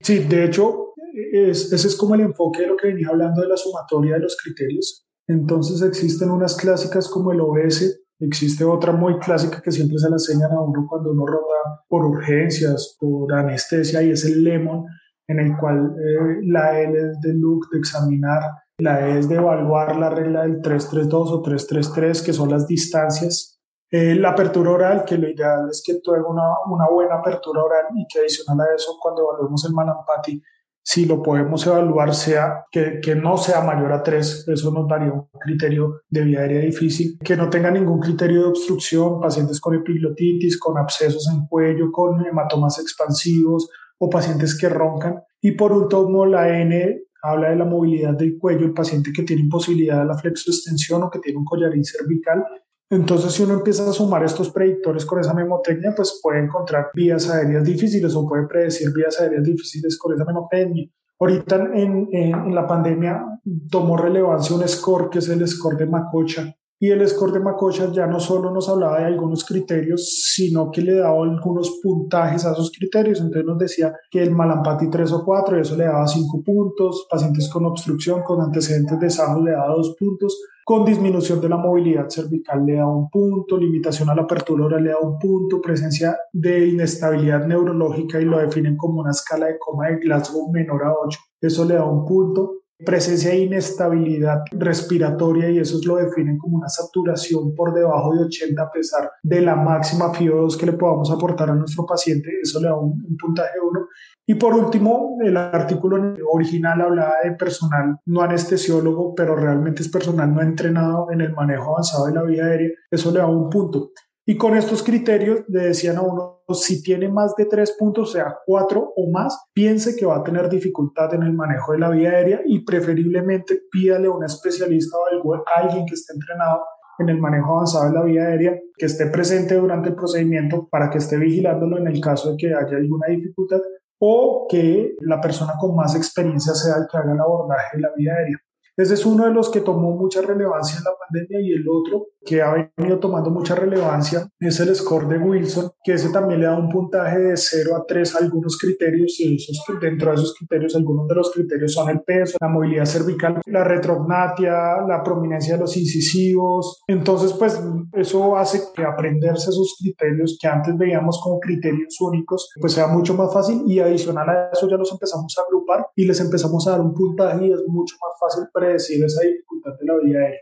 Sí, 0.00 0.20
de 0.20 0.44
hecho, 0.44 0.94
ese 1.32 1.74
es 1.74 1.96
como 1.96 2.14
el 2.14 2.22
enfoque 2.22 2.62
de 2.62 2.68
lo 2.68 2.76
que 2.76 2.88
venía 2.88 3.08
hablando 3.08 3.42
de 3.42 3.48
la 3.48 3.56
sumatoria 3.56 4.14
de 4.14 4.20
los 4.20 4.36
criterios. 4.42 5.09
Entonces 5.26 5.82
existen 5.82 6.30
unas 6.30 6.56
clásicas 6.56 7.08
como 7.08 7.32
el 7.32 7.40
OS, 7.40 8.00
existe 8.18 8.64
otra 8.64 8.92
muy 8.92 9.18
clásica 9.18 9.62
que 9.62 9.70
siempre 9.70 9.98
se 9.98 10.08
la 10.08 10.16
enseñan 10.16 10.52
a 10.52 10.60
uno 10.60 10.86
cuando 10.88 11.12
uno 11.12 11.26
rota 11.26 11.84
por 11.88 12.04
urgencias, 12.04 12.96
por 12.98 13.32
anestesia, 13.32 14.02
y 14.02 14.10
es 14.10 14.24
el 14.24 14.44
LEMON, 14.44 14.86
en 15.26 15.38
el 15.38 15.56
cual 15.56 15.94
eh, 15.96 16.40
la 16.46 16.80
L 16.80 16.98
es 16.98 17.20
de 17.20 17.34
look, 17.34 17.68
de 17.70 17.78
examinar, 17.78 18.42
la 18.80 19.08
E 19.08 19.18
es 19.18 19.28
de 19.28 19.36
evaluar 19.36 19.96
la 19.96 20.10
regla 20.10 20.42
del 20.42 20.60
332 20.62 21.32
o 21.32 21.42
333, 21.42 22.22
que 22.22 22.32
son 22.32 22.50
las 22.50 22.66
distancias. 22.66 23.60
Eh, 23.90 24.14
la 24.14 24.30
apertura 24.30 24.70
oral, 24.70 25.04
que 25.04 25.18
lo 25.18 25.28
ideal 25.28 25.68
es 25.68 25.82
que 25.84 26.00
tú 26.02 26.12
una, 26.12 26.42
una, 26.66 26.88
buena 26.88 27.16
apertura 27.16 27.62
oral 27.62 27.86
y 27.94 28.06
que 28.06 28.20
adicional 28.20 28.60
a 28.60 28.74
eso, 28.74 28.96
cuando 29.00 29.22
evaluemos 29.22 29.64
el 29.66 29.74
Malampati, 29.74 30.40
si 30.82 31.04
lo 31.04 31.22
podemos 31.22 31.66
evaluar, 31.66 32.14
sea 32.14 32.64
que, 32.70 33.00
que, 33.00 33.14
no 33.14 33.36
sea 33.36 33.60
mayor 33.60 33.92
a 33.92 34.02
3, 34.02 34.48
eso 34.48 34.70
nos 34.72 34.88
daría 34.88 35.12
un 35.12 35.28
criterio 35.38 36.02
de 36.08 36.22
vía 36.22 36.40
aérea 36.40 36.60
difícil, 36.60 37.18
que 37.22 37.36
no 37.36 37.50
tenga 37.50 37.70
ningún 37.70 38.00
criterio 38.00 38.40
de 38.40 38.48
obstrucción, 38.48 39.20
pacientes 39.20 39.60
con 39.60 39.74
epiglotitis, 39.74 40.58
con 40.58 40.78
abscesos 40.78 41.28
en 41.32 41.46
cuello, 41.46 41.92
con 41.92 42.24
hematomas 42.26 42.78
expansivos 42.78 43.68
o 43.98 44.08
pacientes 44.08 44.56
que 44.58 44.68
roncan. 44.68 45.22
Y 45.40 45.52
por 45.52 45.72
último, 45.72 46.26
la 46.26 46.60
N 46.60 47.02
habla 47.22 47.50
de 47.50 47.56
la 47.56 47.64
movilidad 47.64 48.14
del 48.14 48.38
cuello, 48.38 48.66
el 48.66 48.72
paciente 48.72 49.12
que 49.14 49.22
tiene 49.22 49.42
imposibilidad 49.42 50.00
de 50.00 50.06
la 50.06 50.16
flexoextensión 50.16 51.02
o 51.02 51.10
que 51.10 51.18
tiene 51.18 51.38
un 51.38 51.44
collarín 51.44 51.84
cervical. 51.84 52.44
Entonces, 52.90 53.32
si 53.32 53.44
uno 53.44 53.54
empieza 53.54 53.88
a 53.88 53.92
sumar 53.92 54.24
estos 54.24 54.50
predictores 54.50 55.06
con 55.06 55.20
esa 55.20 55.32
memotecnia, 55.32 55.94
pues 55.94 56.18
puede 56.20 56.40
encontrar 56.40 56.90
vías 56.92 57.30
aéreas 57.30 57.62
difíciles 57.62 58.14
o 58.16 58.28
puede 58.28 58.48
predecir 58.48 58.92
vías 58.92 59.20
aéreas 59.20 59.44
difíciles 59.44 59.96
con 59.96 60.14
esa 60.14 60.24
memotecnia. 60.24 60.88
Ahorita 61.20 61.56
en, 61.74 62.08
en, 62.10 62.34
en 62.34 62.54
la 62.54 62.66
pandemia 62.66 63.24
tomó 63.70 63.96
relevancia 63.96 64.56
un 64.56 64.66
score 64.66 65.08
que 65.08 65.20
es 65.20 65.28
el 65.28 65.46
score 65.46 65.76
de 65.76 65.86
Macocha, 65.86 66.52
y 66.82 66.90
el 66.90 67.06
score 67.06 67.32
de 67.32 67.40
Macocha 67.40 67.92
ya 67.92 68.06
no 68.06 68.18
solo 68.18 68.50
nos 68.50 68.66
hablaba 68.70 69.00
de 69.00 69.04
algunos 69.04 69.44
criterios, 69.44 70.32
sino 70.34 70.70
que 70.70 70.80
le 70.80 70.94
daba 70.94 71.22
algunos 71.22 71.78
puntajes 71.82 72.46
a 72.46 72.52
esos 72.52 72.72
criterios. 72.72 73.20
Entonces 73.20 73.44
nos 73.44 73.58
decía 73.58 73.94
que 74.10 74.22
el 74.22 74.30
Malampati 74.30 74.88
3 74.88 75.12
o 75.12 75.22
4, 75.22 75.58
y 75.58 75.60
eso 75.60 75.76
le 75.76 75.84
daba 75.84 76.06
5 76.06 76.42
puntos, 76.42 77.06
pacientes 77.10 77.50
con 77.50 77.66
obstrucción, 77.66 78.22
con 78.22 78.40
antecedentes 78.40 78.98
de 78.98 79.10
SAMO 79.10 79.44
le 79.44 79.52
daba 79.52 79.74
2 79.74 79.94
puntos, 79.98 80.42
con 80.64 80.86
disminución 80.86 81.38
de 81.42 81.50
la 81.50 81.58
movilidad 81.58 82.08
cervical 82.08 82.64
le 82.64 82.76
daba 82.76 82.96
un 82.96 83.10
punto, 83.10 83.58
limitación 83.58 84.08
a 84.08 84.14
la 84.14 84.22
apertura 84.22 84.64
oral 84.64 84.82
le 84.82 84.90
da 84.90 85.00
un 85.00 85.18
punto, 85.18 85.60
presencia 85.60 86.16
de 86.32 86.66
inestabilidad 86.68 87.44
neurológica 87.44 88.18
y 88.18 88.24
lo 88.24 88.38
definen 88.38 88.78
como 88.78 89.00
una 89.00 89.10
escala 89.10 89.46
de 89.46 89.58
coma 89.58 89.88
de 89.88 89.98
Glasgow 89.98 90.50
menor 90.50 90.84
a 90.84 90.94
8, 90.94 91.18
eso 91.42 91.64
le 91.66 91.74
da 91.74 91.84
un 91.84 92.06
punto 92.06 92.59
presencia 92.84 93.30
de 93.30 93.38
inestabilidad 93.38 94.42
respiratoria 94.52 95.50
y 95.50 95.58
eso 95.58 95.78
lo 95.86 95.96
definen 95.96 96.38
como 96.38 96.58
una 96.58 96.68
saturación 96.68 97.54
por 97.54 97.74
debajo 97.74 98.14
de 98.14 98.24
80 98.24 98.62
a 98.62 98.70
pesar 98.70 99.10
de 99.22 99.40
la 99.40 99.56
máxima 99.56 100.12
FIO2 100.12 100.56
que 100.56 100.66
le 100.66 100.72
podamos 100.72 101.10
aportar 101.10 101.50
a 101.50 101.54
nuestro 101.54 101.84
paciente, 101.86 102.30
eso 102.42 102.60
le 102.60 102.68
da 102.68 102.76
un, 102.76 103.04
un 103.08 103.16
puntaje 103.16 103.58
1. 103.60 103.80
Y 104.26 104.34
por 104.34 104.54
último, 104.54 105.18
el 105.22 105.36
artículo 105.36 106.14
original 106.32 106.80
hablaba 106.80 107.14
de 107.24 107.32
personal 107.32 107.98
no 108.06 108.22
anestesiólogo, 108.22 109.14
pero 109.14 109.34
realmente 109.34 109.82
es 109.82 109.88
personal 109.88 110.32
no 110.32 110.40
entrenado 110.40 111.10
en 111.10 111.20
el 111.20 111.32
manejo 111.34 111.70
avanzado 111.72 112.06
de 112.06 112.14
la 112.14 112.22
vía 112.22 112.44
aérea, 112.44 112.70
eso 112.90 113.10
le 113.10 113.18
da 113.18 113.26
un 113.26 113.50
punto. 113.50 113.90
Y 114.26 114.36
con 114.36 114.56
estos 114.56 114.82
criterios 114.82 115.40
le 115.48 115.60
decían 115.68 115.96
a 115.96 116.02
uno, 116.02 116.42
si 116.52 116.82
tiene 116.82 117.08
más 117.08 117.34
de 117.36 117.46
tres 117.46 117.74
puntos, 117.78 118.12
sea, 118.12 118.36
cuatro 118.46 118.92
o 118.96 119.10
más, 119.10 119.46
piense 119.52 119.96
que 119.96 120.06
va 120.06 120.18
a 120.18 120.22
tener 120.22 120.48
dificultad 120.48 121.14
en 121.14 121.22
el 121.22 121.32
manejo 121.32 121.72
de 121.72 121.78
la 121.78 121.90
vía 121.90 122.10
aérea 122.10 122.40
y 122.44 122.64
preferiblemente 122.64 123.62
pídale 123.70 124.08
a 124.08 124.12
un 124.12 124.24
especialista 124.24 124.96
o 124.98 125.34
a 125.34 125.42
alguien 125.56 125.86
que 125.86 125.94
esté 125.94 126.12
entrenado 126.12 126.60
en 126.98 127.08
el 127.08 127.18
manejo 127.18 127.54
avanzado 127.54 127.86
de 127.86 127.94
la 127.94 128.02
vía 128.02 128.26
aérea, 128.26 128.60
que 128.76 128.86
esté 128.86 129.06
presente 129.06 129.54
durante 129.54 129.88
el 129.88 129.94
procedimiento 129.94 130.68
para 130.70 130.90
que 130.90 130.98
esté 130.98 131.16
vigilándolo 131.16 131.78
en 131.78 131.86
el 131.86 132.00
caso 132.00 132.32
de 132.32 132.36
que 132.36 132.48
haya 132.48 132.76
alguna 132.76 133.06
dificultad 133.08 133.60
o 133.98 134.46
que 134.48 134.96
la 135.00 135.20
persona 135.20 135.54
con 135.58 135.74
más 135.74 135.94
experiencia 135.94 136.54
sea 136.54 136.76
el 136.76 136.86
que 136.90 136.98
haga 136.98 137.12
el 137.12 137.20
abordaje 137.20 137.76
de 137.76 137.82
la 137.82 137.90
vía 137.96 138.14
aérea. 138.14 138.38
Ese 138.80 138.94
es 138.94 139.04
uno 139.04 139.26
de 139.26 139.34
los 139.34 139.50
que 139.50 139.60
tomó 139.60 139.90
mucha 139.90 140.22
relevancia 140.22 140.78
en 140.78 140.84
la 140.84 140.92
pandemia 140.98 141.40
y 141.46 141.52
el 141.52 141.66
otro 141.68 142.06
que 142.24 142.40
ha 142.40 142.72
venido 142.76 142.98
tomando 142.98 143.30
mucha 143.30 143.54
relevancia 143.54 144.26
es 144.38 144.60
el 144.60 144.74
score 144.74 145.06
de 145.08 145.18
Wilson, 145.18 145.70
que 145.82 145.94
ese 145.94 146.10
también 146.10 146.40
le 146.40 146.46
da 146.46 146.58
un 146.58 146.68
puntaje 146.70 147.18
de 147.18 147.36
0 147.36 147.76
a 147.76 147.84
3 147.86 148.14
a 148.14 148.18
algunos 148.18 148.56
criterios 148.58 149.18
y 149.20 149.36
esos, 149.36 149.62
dentro 149.80 150.10
de 150.10 150.16
esos 150.16 150.34
criterios, 150.34 150.76
algunos 150.76 151.08
de 151.08 151.14
los 151.14 151.30
criterios 151.30 151.74
son 151.74 151.90
el 151.90 152.00
peso, 152.00 152.38
la 152.40 152.48
movilidad 152.48 152.86
cervical, 152.86 153.40
la 153.46 153.64
retrognatia, 153.64 154.80
la 154.86 155.02
prominencia 155.02 155.54
de 155.54 155.60
los 155.60 155.76
incisivos. 155.76 156.82
Entonces, 156.86 157.34
pues 157.34 157.60
eso 157.92 158.36
hace 158.36 158.62
que 158.74 158.82
aprenderse 158.82 159.50
esos 159.50 159.76
criterios 159.78 160.38
que 160.40 160.48
antes 160.48 160.76
veíamos 160.78 161.20
como 161.22 161.38
criterios 161.38 162.00
únicos, 162.00 162.50
pues 162.60 162.72
sea 162.72 162.86
mucho 162.86 163.14
más 163.14 163.32
fácil 163.32 163.62
y 163.66 163.80
adicional 163.80 164.28
a 164.28 164.50
eso 164.52 164.68
ya 164.68 164.76
los 164.76 164.92
empezamos 164.92 165.36
a 165.38 165.42
agrupar 165.42 165.86
y 165.96 166.06
les 166.06 166.20
empezamos 166.20 166.66
a 166.66 166.72
dar 166.72 166.80
un 166.80 166.94
puntaje 166.94 167.46
y 167.46 167.52
es 167.52 167.60
mucho 167.66 167.96
más 168.00 168.18
fácil 168.20 168.48
predecir 168.70 169.04
esa 169.04 169.22
dificultad 169.22 169.72
de 169.80 169.86
la 169.86 169.94
vía 170.04 170.18
aérea. 170.18 170.40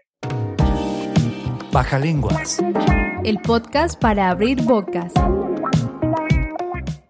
Baja 1.73 1.99
Lenguas. 1.99 2.59
El 3.25 3.39
podcast 3.41 4.01
para 4.01 4.31
abrir 4.31 4.63
bocas. 4.63 5.13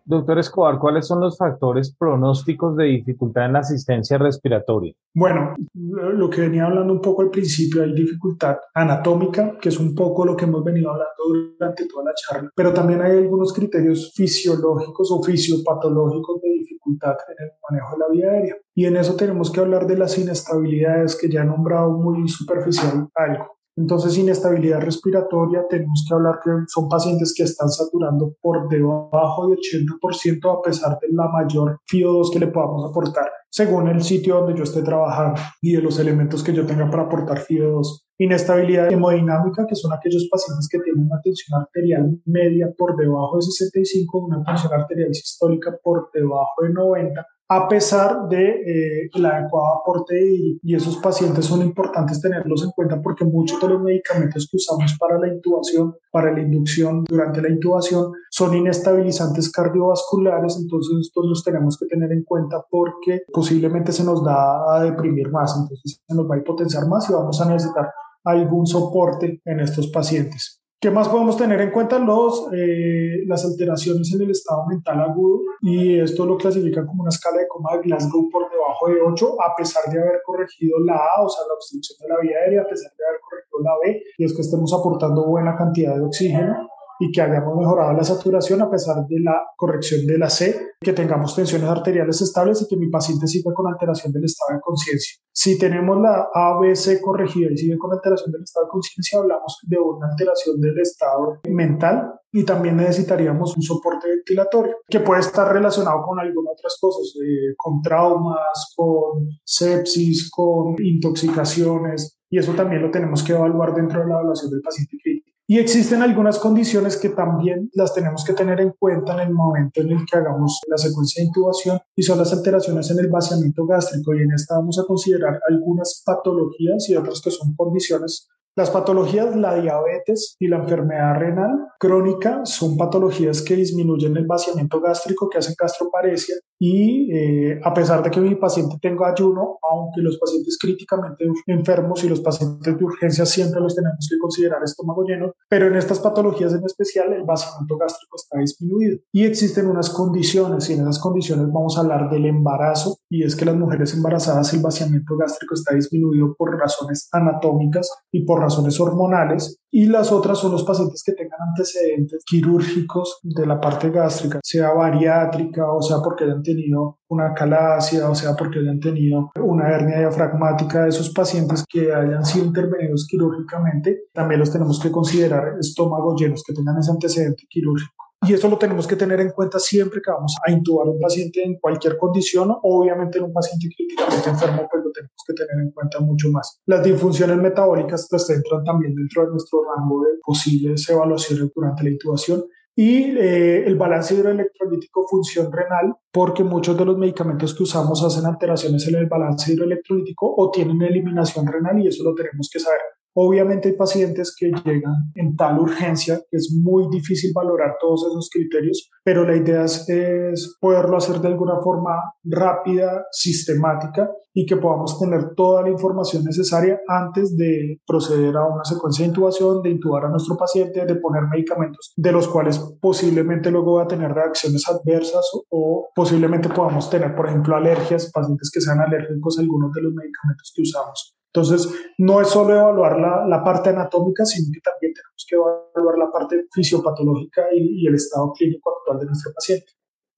Doctor 0.08 0.38
Escobar, 0.38 0.78
¿cuáles 0.78 1.06
son 1.06 1.20
los 1.20 1.36
factores 1.36 1.94
pronósticos 1.94 2.74
de 2.76 2.84
dificultad 2.84 3.44
en 3.44 3.52
la 3.52 3.58
asistencia 3.58 4.16
respiratoria? 4.16 4.94
Bueno, 5.14 5.54
lo 5.74 6.30
que 6.30 6.40
venía 6.40 6.64
hablando 6.64 6.94
un 6.94 7.02
poco 7.02 7.20
al 7.20 7.28
principio, 7.28 7.82
hay 7.82 7.92
dificultad 7.92 8.56
anatómica, 8.72 9.58
que 9.60 9.68
es 9.68 9.78
un 9.78 9.94
poco 9.94 10.24
lo 10.24 10.34
que 10.34 10.46
hemos 10.46 10.64
venido 10.64 10.92
hablando 10.92 11.12
durante 11.58 11.86
toda 11.86 12.04
la 12.04 12.14
charla, 12.14 12.48
pero 12.56 12.72
también 12.72 13.02
hay 13.02 13.18
algunos 13.18 13.52
criterios 13.52 14.10
fisiológicos 14.14 15.10
o 15.12 15.22
fisiopatológicos 15.22 16.40
de 16.40 16.48
dificultad 16.52 17.16
en 17.28 17.44
el 17.44 17.50
manejo 17.68 17.92
de 17.92 17.98
la 17.98 18.08
vía 18.10 18.30
aérea. 18.30 18.56
Y 18.74 18.86
en 18.86 18.96
eso 18.96 19.14
tenemos 19.14 19.50
que 19.50 19.60
hablar 19.60 19.86
de 19.86 19.98
las 19.98 20.16
inestabilidades 20.16 21.16
que 21.20 21.28
ya 21.28 21.42
he 21.42 21.44
nombrado 21.44 21.90
muy 21.90 22.26
superficial 22.28 23.10
algo. 23.14 23.57
Entonces, 23.78 24.18
inestabilidad 24.18 24.80
respiratoria, 24.80 25.64
tenemos 25.70 26.04
que 26.06 26.12
hablar 26.12 26.40
que 26.42 26.50
son 26.66 26.88
pacientes 26.88 27.32
que 27.36 27.44
están 27.44 27.68
saturando 27.68 28.34
por 28.40 28.68
debajo 28.68 29.46
de 29.46 29.54
80% 29.54 30.58
a 30.58 30.62
pesar 30.62 30.98
de 31.00 31.06
la 31.12 31.28
mayor 31.28 31.78
FIO2 31.88 32.32
que 32.32 32.40
le 32.40 32.48
podamos 32.48 32.90
aportar, 32.90 33.30
según 33.48 33.86
el 33.86 34.02
sitio 34.02 34.40
donde 34.40 34.58
yo 34.58 34.64
esté 34.64 34.82
trabajando 34.82 35.40
y 35.62 35.74
de 35.74 35.82
los 35.82 35.96
elementos 36.00 36.42
que 36.42 36.52
yo 36.52 36.66
tenga 36.66 36.90
para 36.90 37.04
aportar 37.04 37.38
FIO2. 37.38 38.06
Inestabilidad 38.18 38.90
hemodinámica, 38.90 39.64
que 39.64 39.76
son 39.76 39.92
aquellos 39.92 40.26
pacientes 40.28 40.68
que 40.68 40.80
tienen 40.80 41.04
una 41.04 41.20
tensión 41.22 41.60
arterial 41.60 42.20
media 42.24 42.74
por 42.76 42.96
debajo 42.96 43.36
de 43.36 43.42
65, 43.42 44.18
una 44.18 44.42
tensión 44.42 44.72
arterial 44.72 45.14
sistólica 45.14 45.78
por 45.80 46.10
debajo 46.12 46.62
de 46.62 46.72
90 46.72 47.24
a 47.50 47.66
pesar 47.66 48.28
de 48.28 48.44
eh, 48.46 49.10
el 49.12 49.24
adecuado 49.26 49.80
aporte 49.80 50.22
y, 50.22 50.60
y, 50.62 50.74
esos 50.74 50.98
pacientes 50.98 51.46
son 51.46 51.62
importantes 51.62 52.20
tenerlos 52.20 52.62
en 52.62 52.70
cuenta 52.72 53.00
porque 53.00 53.24
muchos 53.24 53.58
de 53.60 53.68
los 53.68 53.80
medicamentos 53.80 54.46
que 54.50 54.58
usamos 54.58 54.96
para 54.98 55.18
la 55.18 55.28
intubación, 55.28 55.94
para 56.10 56.30
la 56.30 56.40
inducción 56.40 57.04
durante 57.04 57.40
la 57.40 57.48
intubación, 57.48 58.12
son 58.30 58.54
inestabilizantes 58.54 59.50
cardiovasculares, 59.50 60.58
entonces 60.60 60.94
estos 61.00 61.24
los 61.26 61.42
tenemos 61.42 61.78
que 61.78 61.86
tener 61.86 62.12
en 62.12 62.22
cuenta 62.24 62.62
porque 62.70 63.22
posiblemente 63.32 63.92
se 63.92 64.04
nos 64.04 64.22
da 64.22 64.76
a 64.76 64.82
deprimir 64.82 65.30
más, 65.30 65.56
entonces 65.58 66.02
se 66.06 66.14
nos 66.14 66.30
va 66.30 66.34
a 66.34 66.38
hipotenciar 66.38 66.86
más 66.86 67.08
y 67.08 67.14
vamos 67.14 67.40
a 67.40 67.50
necesitar 67.50 67.88
algún 68.24 68.66
soporte 68.66 69.40
en 69.44 69.60
estos 69.60 69.88
pacientes. 69.88 70.60
¿Qué 70.80 70.92
más 70.92 71.08
podemos 71.08 71.36
tener 71.36 71.60
en 71.60 71.72
cuenta? 71.72 71.98
Los, 71.98 72.48
eh, 72.52 73.24
las 73.26 73.44
alteraciones 73.44 74.14
en 74.14 74.22
el 74.22 74.30
estado 74.30 74.64
mental 74.66 75.00
agudo 75.00 75.40
y 75.60 75.98
esto 75.98 76.24
lo 76.24 76.36
clasifican 76.36 76.86
como 76.86 77.02
una 77.02 77.08
escala 77.08 77.38
de 77.38 77.48
coma 77.48 77.76
de 77.76 77.82
Glasgow 77.82 78.28
por 78.30 78.48
debajo 78.48 78.86
de 78.86 79.00
8 79.00 79.42
a 79.42 79.56
pesar 79.56 79.92
de 79.92 79.98
haber 79.98 80.20
corregido 80.24 80.78
la 80.84 80.94
A, 80.94 81.24
o 81.24 81.28
sea, 81.28 81.44
la 81.48 81.54
obstrucción 81.54 81.98
de 82.00 82.08
la 82.08 82.20
vía 82.20 82.38
aérea, 82.38 82.62
a 82.62 82.68
pesar 82.68 82.92
de 82.96 83.04
haber 83.04 83.20
corregido 83.20 83.58
la 83.60 83.72
B 83.82 84.02
y 84.18 84.24
es 84.24 84.32
que 84.36 84.42
estemos 84.42 84.72
aportando 84.72 85.26
buena 85.26 85.56
cantidad 85.56 85.96
de 85.96 86.04
oxígeno 86.04 86.68
y 86.98 87.10
que 87.12 87.20
hayamos 87.22 87.56
mejorado 87.56 87.92
la 87.92 88.04
saturación 88.04 88.60
a 88.62 88.70
pesar 88.70 89.06
de 89.06 89.20
la 89.20 89.42
corrección 89.56 90.06
de 90.06 90.18
la 90.18 90.28
C, 90.28 90.74
que 90.80 90.92
tengamos 90.92 91.34
tensiones 91.34 91.68
arteriales 91.68 92.20
estables 92.20 92.62
y 92.62 92.68
que 92.68 92.76
mi 92.76 92.88
paciente 92.88 93.26
siga 93.26 93.52
con 93.52 93.66
alteración 93.66 94.12
del 94.12 94.24
estado 94.24 94.56
de 94.56 94.60
conciencia. 94.60 95.18
Si 95.32 95.58
tenemos 95.58 96.00
la 96.00 96.28
ABC 96.34 97.00
corregida 97.00 97.48
y 97.52 97.56
sigue 97.56 97.78
con 97.78 97.92
alteración 97.92 98.32
del 98.32 98.42
estado 98.42 98.66
de 98.66 98.70
conciencia, 98.70 99.18
hablamos 99.18 99.58
de 99.62 99.78
una 99.78 100.08
alteración 100.08 100.60
del 100.60 100.78
estado 100.80 101.40
mental 101.48 102.14
y 102.32 102.44
también 102.44 102.76
necesitaríamos 102.76 103.56
un 103.56 103.62
soporte 103.62 104.08
ventilatorio 104.08 104.76
que 104.88 105.00
puede 105.00 105.20
estar 105.20 105.52
relacionado 105.52 106.02
con 106.02 106.18
algunas 106.18 106.52
otras 106.58 106.76
cosas, 106.80 107.14
eh, 107.22 107.54
con 107.56 107.80
traumas, 107.80 108.74
con 108.76 109.28
sepsis, 109.44 110.30
con 110.30 110.74
intoxicaciones 110.78 112.18
y 112.30 112.38
eso 112.38 112.52
también 112.52 112.82
lo 112.82 112.90
tenemos 112.90 113.22
que 113.22 113.32
evaluar 113.32 113.74
dentro 113.74 114.00
de 114.00 114.06
la 114.06 114.14
evaluación 114.14 114.50
del 114.50 114.60
paciente 114.60 114.96
crítico. 115.02 115.17
Y 115.50 115.58
existen 115.58 116.02
algunas 116.02 116.38
condiciones 116.38 116.98
que 116.98 117.08
también 117.08 117.70
las 117.72 117.94
tenemos 117.94 118.22
que 118.22 118.34
tener 118.34 118.60
en 118.60 118.74
cuenta 118.78 119.14
en 119.14 119.28
el 119.28 119.34
momento 119.34 119.80
en 119.80 119.92
el 119.92 120.04
que 120.04 120.18
hagamos 120.18 120.60
la 120.68 120.76
secuencia 120.76 121.22
de 121.22 121.28
intubación 121.28 121.80
y 121.96 122.02
son 122.02 122.18
las 122.18 122.34
alteraciones 122.34 122.90
en 122.90 122.98
el 122.98 123.08
vaciamiento 123.08 123.64
gástrico. 123.64 124.14
Y 124.14 124.24
en 124.24 124.32
esta 124.32 124.56
vamos 124.56 124.78
a 124.78 124.84
considerar 124.84 125.40
algunas 125.48 126.02
patologías 126.04 126.86
y 126.90 126.96
otras 126.96 127.22
que 127.22 127.30
son 127.30 127.54
condiciones 127.56 128.28
las 128.58 128.70
patologías, 128.70 129.36
la 129.36 129.54
diabetes 129.54 130.34
y 130.40 130.48
la 130.48 130.56
enfermedad 130.56 131.14
renal 131.14 131.68
crónica 131.78 132.40
son 132.44 132.76
patologías 132.76 133.40
que 133.40 133.54
disminuyen 133.54 134.16
el 134.16 134.26
vaciamiento 134.26 134.80
gástrico, 134.80 135.28
que 135.28 135.38
hacen 135.38 135.54
gastroparesia 135.56 136.34
y 136.58 137.08
eh, 137.14 137.60
a 137.62 137.72
pesar 137.72 138.02
de 138.02 138.10
que 138.10 138.18
mi 138.20 138.34
paciente 138.34 138.76
tenga 138.82 139.12
ayuno, 139.12 139.58
aunque 139.62 140.00
los 140.00 140.18
pacientes 140.18 140.58
críticamente 140.60 141.24
enfermos 141.46 142.02
y 142.02 142.08
los 142.08 142.20
pacientes 142.20 142.76
de 142.76 142.84
urgencia 142.84 143.24
siempre 143.24 143.60
los 143.60 143.76
tenemos 143.76 144.08
que 144.10 144.18
considerar 144.18 144.60
estómago 144.64 145.04
lleno, 145.04 145.32
pero 145.48 145.68
en 145.68 145.76
estas 145.76 146.00
patologías 146.00 146.52
en 146.52 146.64
especial 146.64 147.12
el 147.12 147.22
vaciamiento 147.22 147.76
gástrico 147.76 148.16
está 148.16 148.40
disminuido. 148.40 148.98
Y 149.12 149.24
existen 149.24 149.68
unas 149.68 149.90
condiciones 149.90 150.68
y 150.68 150.72
en 150.72 150.80
esas 150.80 150.98
condiciones 150.98 151.46
vamos 151.52 151.78
a 151.78 151.82
hablar 151.82 152.10
del 152.10 152.26
embarazo 152.26 152.98
y 153.10 153.24
es 153.24 153.36
que 153.36 153.44
las 153.44 153.56
mujeres 153.56 153.94
embarazadas 153.94 154.52
el 154.52 154.60
vaciamiento 154.60 155.16
gástrico 155.16 155.54
está 155.54 155.74
disminuido 155.74 156.34
por 156.36 156.58
razones 156.58 157.08
anatómicas 157.12 157.90
y 158.12 158.24
por 158.24 158.40
razones 158.40 158.78
hormonales 158.80 159.58
y 159.70 159.86
las 159.86 160.12
otras 160.12 160.38
son 160.38 160.52
los 160.52 160.64
pacientes 160.64 161.02
que 161.04 161.12
tengan 161.12 161.40
antecedentes 161.48 162.22
quirúrgicos 162.26 163.18
de 163.22 163.46
la 163.46 163.60
parte 163.60 163.90
gástrica, 163.90 164.40
sea 164.42 164.72
bariátrica 164.72 165.70
o 165.72 165.82
sea 165.82 165.98
porque 166.02 166.24
hayan 166.24 166.42
tenido 166.42 166.98
una 167.08 167.34
calasia 167.34 168.08
o 168.10 168.14
sea 168.14 168.34
porque 168.34 168.60
hayan 168.60 168.80
tenido 168.80 169.30
una 169.40 169.68
hernia 169.70 169.98
diafragmática 170.00 170.82
de 170.82 170.90
esos 170.90 171.10
pacientes 171.10 171.64
que 171.68 171.92
hayan 171.92 172.24
sido 172.24 172.46
intervenidos 172.46 173.06
quirúrgicamente, 173.08 174.04
también 174.12 174.40
los 174.40 174.50
tenemos 174.50 174.80
que 174.80 174.90
considerar 174.90 175.54
estómago 175.58 176.14
llenos, 176.16 176.42
que 176.46 176.54
tengan 176.54 176.78
ese 176.78 176.90
antecedente 176.90 177.44
quirúrgico. 177.48 178.07
Y 178.26 178.34
eso 178.34 178.48
lo 178.48 178.58
tenemos 178.58 178.86
que 178.86 178.96
tener 178.96 179.20
en 179.20 179.30
cuenta 179.30 179.58
siempre 179.58 180.00
que 180.04 180.10
vamos 180.10 180.36
a 180.44 180.50
intubar 180.50 180.88
a 180.88 180.90
un 180.90 180.98
paciente 180.98 181.42
en 181.42 181.58
cualquier 181.58 181.96
condición, 181.96 182.52
obviamente 182.62 183.18
en 183.18 183.24
un 183.24 183.32
paciente 183.32 183.68
críticamente 183.74 184.28
enfermo, 184.28 184.68
pues 184.70 184.84
lo 184.84 184.90
tenemos 184.90 185.16
que 185.26 185.34
tener 185.34 185.64
en 185.64 185.70
cuenta 185.70 186.00
mucho 186.00 186.28
más. 186.30 186.60
Las 186.66 186.82
disfunciones 186.82 187.36
metabólicas 187.36 188.08
pues 188.10 188.28
entran 188.30 188.64
también 188.64 188.94
dentro 188.94 189.24
de 189.24 189.30
nuestro 189.30 189.60
rango 189.64 190.02
de 190.02 190.18
posibles 190.22 190.88
evaluaciones 190.88 191.48
durante 191.54 191.84
la 191.84 191.90
intubación 191.90 192.44
y 192.74 193.16
eh, 193.18 193.66
el 193.66 193.76
balance 193.76 194.14
hidroelectrolítico 194.14 195.04
función 195.08 195.50
renal, 195.50 195.96
porque 196.12 196.44
muchos 196.44 196.76
de 196.78 196.84
los 196.84 196.96
medicamentos 196.96 197.52
que 197.52 197.64
usamos 197.64 198.04
hacen 198.04 198.24
alteraciones 198.24 198.86
en 198.86 198.94
el 198.94 199.06
balance 199.06 199.52
hidroelectrolítico 199.52 200.32
o 200.36 200.50
tienen 200.50 200.82
eliminación 200.82 201.46
renal 201.46 201.82
y 201.82 201.88
eso 201.88 202.04
lo 202.04 202.14
tenemos 202.14 202.48
que 202.52 202.60
saber. 202.60 202.78
Obviamente 203.20 203.70
hay 203.70 203.74
pacientes 203.74 204.32
que 204.38 204.46
llegan 204.46 205.10
en 205.16 205.34
tal 205.34 205.58
urgencia 205.58 206.20
que 206.30 206.36
es 206.36 206.56
muy 206.62 206.88
difícil 206.88 207.32
valorar 207.34 207.74
todos 207.80 208.06
esos 208.08 208.30
criterios, 208.32 208.88
pero 209.02 209.26
la 209.26 209.34
idea 209.34 209.64
es, 209.64 210.56
poderlo 210.60 210.98
hacer 210.98 211.18
de 211.18 211.26
alguna 211.26 211.60
forma 211.60 211.96
rápida, 212.22 213.06
sistemática 213.10 214.08
y 214.32 214.46
que 214.46 214.56
podamos 214.56 215.00
tener 215.00 215.34
toda 215.34 215.62
la 215.62 215.70
información 215.70 216.22
necesaria 216.22 216.78
antes 216.86 217.36
de 217.36 217.80
proceder 217.84 218.36
a 218.36 218.46
una 218.46 218.62
secuencia 218.62 219.02
de 219.02 219.08
intubación, 219.08 219.62
de 219.62 219.70
intubar 219.70 220.04
a 220.04 220.10
nuestro 220.10 220.36
paciente, 220.36 220.86
de 220.86 220.94
poner 220.94 221.24
medicamentos 221.24 221.92
de 221.96 222.12
los 222.12 222.28
cuales 222.28 222.60
posiblemente 222.80 223.50
luego 223.50 223.78
va 223.78 223.82
a 223.82 223.88
tener 223.88 224.12
reacciones 224.12 224.62
adversas 224.68 225.28
o, 225.34 225.44
o 225.50 225.88
posiblemente 225.92 226.50
podamos 226.50 226.88
tener, 226.88 227.16
por 227.16 227.26
ejemplo, 227.26 227.56
alergias, 227.56 228.12
pacientes 228.12 228.48
que 228.54 228.60
sean 228.60 228.78
alérgicos 228.78 229.38
a 229.38 229.40
algunos 229.40 229.72
de 229.72 229.82
los 229.82 229.92
medicamentos 229.92 230.52
que 230.54 230.62
usamos. 230.62 231.17
Entonces, 231.32 231.68
no 231.98 232.20
es 232.20 232.28
solo 232.28 232.54
evaluar 232.54 232.98
la, 232.98 233.26
la, 233.26 233.44
parte 233.44 233.68
anatómica, 233.68 234.24
sino 234.24 234.48
que 234.52 234.60
también 234.60 234.94
tenemos 234.94 235.26
que 235.28 235.36
evaluar 235.36 235.98
la 235.98 236.10
parte 236.10 236.46
fisiopatológica 236.50 237.42
y, 237.52 237.82
y 237.82 237.86
el 237.86 237.94
estado 237.94 238.32
clínico 238.32 238.74
actual 238.78 239.00
de 239.00 239.06
nuestro 239.06 239.32
paciente. 239.34 239.66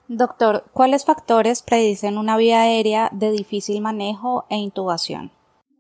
Doctor, 0.07 0.65
¿cuáles 0.73 1.05
factores 1.05 1.63
predicen 1.63 2.19
una 2.19 2.37
vía 2.37 2.63
aérea 2.63 3.11
de 3.13 3.31
difícil 3.31 3.81
manejo 3.81 4.45
e 4.51 4.57
intubación? 4.57 5.33